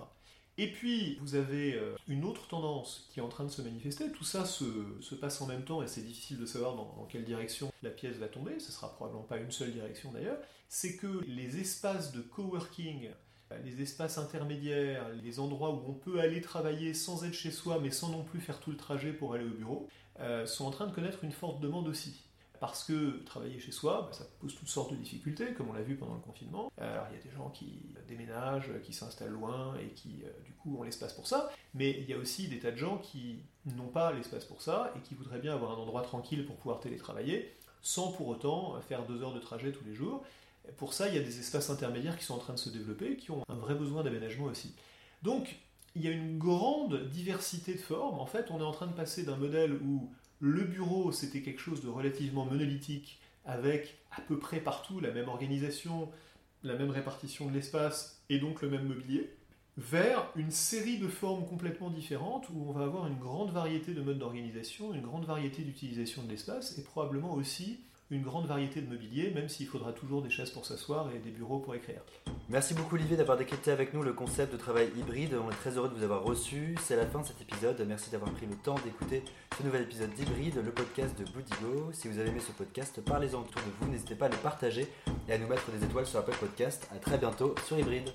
Et 0.56 0.70
puis, 0.70 1.16
vous 1.20 1.34
avez 1.34 1.74
euh, 1.74 1.96
une 2.06 2.24
autre 2.24 2.46
tendance 2.46 3.08
qui 3.10 3.18
est 3.18 3.22
en 3.22 3.28
train 3.28 3.44
de 3.44 3.50
se 3.50 3.60
manifester. 3.62 4.10
Tout 4.12 4.24
ça 4.24 4.44
se, 4.44 4.64
passe 5.16 5.40
en 5.40 5.46
même 5.46 5.64
temps 5.64 5.82
et 5.82 5.88
c'est 5.88 6.02
difficile 6.02 6.38
de 6.38 6.46
savoir 6.46 6.76
dans, 6.76 7.08
quelle 7.10 7.24
direction 7.24 7.72
la 7.82 7.90
pièce 7.90 8.16
va 8.16 8.28
tomber. 8.28 8.60
Ce 8.60 8.70
sera 8.70 8.94
probablement 8.94 9.24
pas 9.24 9.38
une 9.38 9.50
seule 9.50 9.72
direction 9.72 10.12
d'ailleurs. 10.12 10.38
C'est 10.68 10.96
que 10.96 11.24
les 11.26 11.58
espaces 11.58 12.12
de 12.12 12.20
coworking 12.20 13.10
les 13.64 13.82
espaces 13.82 14.18
intermédiaires, 14.18 15.08
les 15.22 15.38
endroits 15.38 15.70
où 15.70 15.82
on 15.86 15.92
peut 15.92 16.20
aller 16.20 16.40
travailler 16.40 16.94
sans 16.94 17.24
être 17.24 17.34
chez 17.34 17.50
soi, 17.50 17.78
mais 17.80 17.90
sans 17.90 18.10
non 18.10 18.24
plus 18.24 18.40
faire 18.40 18.60
tout 18.60 18.70
le 18.70 18.76
trajet 18.76 19.12
pour 19.12 19.34
aller 19.34 19.44
au 19.44 19.54
bureau, 19.54 19.88
euh, 20.20 20.46
sont 20.46 20.64
en 20.64 20.70
train 20.70 20.86
de 20.86 20.92
connaître 20.92 21.24
une 21.24 21.32
forte 21.32 21.60
demande 21.60 21.88
aussi. 21.88 22.24
Parce 22.64 22.82
que 22.84 23.22
travailler 23.24 23.60
chez 23.60 23.72
soi, 23.72 24.08
bah, 24.08 24.16
ça 24.16 24.24
pose 24.40 24.54
toutes 24.54 24.70
sortes 24.70 24.90
de 24.90 24.96
difficultés, 24.96 25.52
comme 25.52 25.68
on 25.68 25.74
l'a 25.74 25.82
vu 25.82 25.96
pendant 25.96 26.14
le 26.14 26.20
confinement. 26.20 26.72
Alors 26.78 27.04
il 27.10 27.16
y 27.18 27.20
a 27.20 27.22
des 27.22 27.30
gens 27.30 27.50
qui 27.50 27.82
déménagent, 28.08 28.70
qui 28.82 28.94
s'installent 28.94 29.32
loin 29.32 29.74
et 29.82 29.88
qui 29.88 30.22
euh, 30.24 30.30
du 30.46 30.52
coup 30.52 30.78
ont 30.78 30.82
l'espace 30.82 31.12
pour 31.12 31.26
ça. 31.26 31.50
Mais 31.74 31.90
il 31.90 32.08
y 32.08 32.14
a 32.14 32.16
aussi 32.16 32.48
des 32.48 32.60
tas 32.60 32.70
de 32.70 32.78
gens 32.78 32.96
qui 32.96 33.42
n'ont 33.66 33.88
pas 33.88 34.14
l'espace 34.14 34.46
pour 34.46 34.62
ça 34.62 34.94
et 34.96 35.00
qui 35.00 35.14
voudraient 35.14 35.40
bien 35.40 35.52
avoir 35.52 35.72
un 35.72 35.82
endroit 35.82 36.00
tranquille 36.00 36.46
pour 36.46 36.56
pouvoir 36.56 36.80
télétravailler, 36.80 37.54
sans 37.82 38.12
pour 38.12 38.28
autant 38.28 38.80
faire 38.80 39.04
deux 39.04 39.22
heures 39.22 39.34
de 39.34 39.40
trajet 39.40 39.70
tous 39.70 39.84
les 39.84 39.94
jours. 39.94 40.24
pour 40.78 40.94
ça, 40.94 41.08
il 41.08 41.14
y 41.14 41.18
a 41.18 41.22
des 41.22 41.40
espaces 41.40 41.68
intermédiaires 41.68 42.16
qui 42.16 42.24
sont 42.24 42.34
en 42.34 42.38
train 42.38 42.54
de 42.54 42.58
se 42.58 42.70
développer, 42.70 43.18
qui 43.18 43.30
ont 43.30 43.42
un 43.50 43.56
vrai 43.56 43.74
besoin 43.74 44.02
d'aménagement 44.02 44.46
aussi. 44.46 44.74
Donc, 45.20 45.58
il 45.94 46.02
y 46.02 46.08
a 46.08 46.12
une 46.12 46.38
grande 46.38 47.08
diversité 47.10 47.74
de 47.74 47.78
formes. 47.80 48.18
En 48.18 48.26
fait, 48.26 48.50
on 48.50 48.58
est 48.58 48.64
en 48.64 48.72
train 48.72 48.86
de 48.86 48.94
passer 48.94 49.22
d'un 49.22 49.36
modèle 49.36 49.74
où 49.74 50.10
le 50.44 50.62
bureau, 50.62 51.10
c'était 51.10 51.40
quelque 51.40 51.60
chose 51.60 51.80
de 51.82 51.88
relativement 51.88 52.44
monolithique, 52.44 53.18
avec 53.46 53.96
à 54.12 54.20
peu 54.20 54.38
près 54.38 54.60
partout 54.60 55.00
la 55.00 55.10
même 55.10 55.28
organisation, 55.28 56.10
la 56.62 56.74
même 56.74 56.90
répartition 56.90 57.48
de 57.48 57.54
l'espace 57.54 58.22
et 58.28 58.38
donc 58.38 58.60
le 58.60 58.68
même 58.68 58.86
mobilier, 58.86 59.30
vers 59.78 60.30
une 60.36 60.50
série 60.50 60.98
de 60.98 61.08
formes 61.08 61.46
complètement 61.46 61.88
différentes 61.88 62.50
où 62.50 62.62
on 62.68 62.72
va 62.72 62.84
avoir 62.84 63.06
une 63.06 63.18
grande 63.18 63.52
variété 63.52 63.94
de 63.94 64.02
modes 64.02 64.18
d'organisation, 64.18 64.92
une 64.92 65.00
grande 65.00 65.24
variété 65.24 65.62
d'utilisation 65.62 66.22
de 66.22 66.28
l'espace 66.28 66.76
et 66.76 66.84
probablement 66.84 67.32
aussi 67.32 67.80
une 68.14 68.22
grande 68.22 68.46
variété 68.46 68.80
de 68.80 68.88
mobilier, 68.88 69.32
même 69.34 69.48
s'il 69.48 69.66
faudra 69.66 69.92
toujours 69.92 70.22
des 70.22 70.30
chaises 70.30 70.50
pour 70.50 70.64
s'asseoir 70.64 71.10
et 71.14 71.18
des 71.18 71.30
bureaux 71.30 71.58
pour 71.58 71.74
écrire. 71.74 72.00
Merci 72.48 72.74
beaucoup 72.74 72.94
Olivier 72.94 73.16
d'avoir 73.16 73.36
décrypté 73.36 73.70
avec 73.70 73.92
nous 73.92 74.02
le 74.02 74.12
concept 74.12 74.52
de 74.52 74.56
travail 74.56 74.88
hybride. 74.96 75.34
On 75.34 75.50
est 75.50 75.54
très 75.54 75.76
heureux 75.76 75.88
de 75.88 75.94
vous 75.94 76.04
avoir 76.04 76.22
reçu. 76.22 76.76
C'est 76.80 76.96
la 76.96 77.06
fin 77.06 77.20
de 77.20 77.26
cet 77.26 77.40
épisode. 77.40 77.84
Merci 77.88 78.10
d'avoir 78.10 78.30
pris 78.32 78.46
le 78.46 78.54
temps 78.54 78.76
d'écouter 78.84 79.22
ce 79.58 79.62
nouvel 79.62 79.82
épisode 79.82 80.12
d'Hybride, 80.12 80.62
le 80.64 80.70
podcast 80.70 81.18
de 81.18 81.24
Boudigo. 81.24 81.90
Si 81.92 82.08
vous 82.08 82.18
avez 82.18 82.30
aimé 82.30 82.40
ce 82.40 82.52
podcast, 82.52 83.00
parlez-en 83.04 83.40
autour 83.40 83.62
de 83.62 83.70
vous. 83.80 83.90
N'hésitez 83.90 84.14
pas 84.14 84.26
à 84.26 84.30
le 84.30 84.36
partager 84.36 84.86
et 85.28 85.32
à 85.32 85.38
nous 85.38 85.48
mettre 85.48 85.70
des 85.72 85.84
étoiles 85.84 86.06
sur 86.06 86.20
Apple 86.20 86.36
Podcast. 86.38 86.88
A 86.94 86.98
très 86.98 87.18
bientôt 87.18 87.54
sur 87.66 87.78
Hybride. 87.78 88.10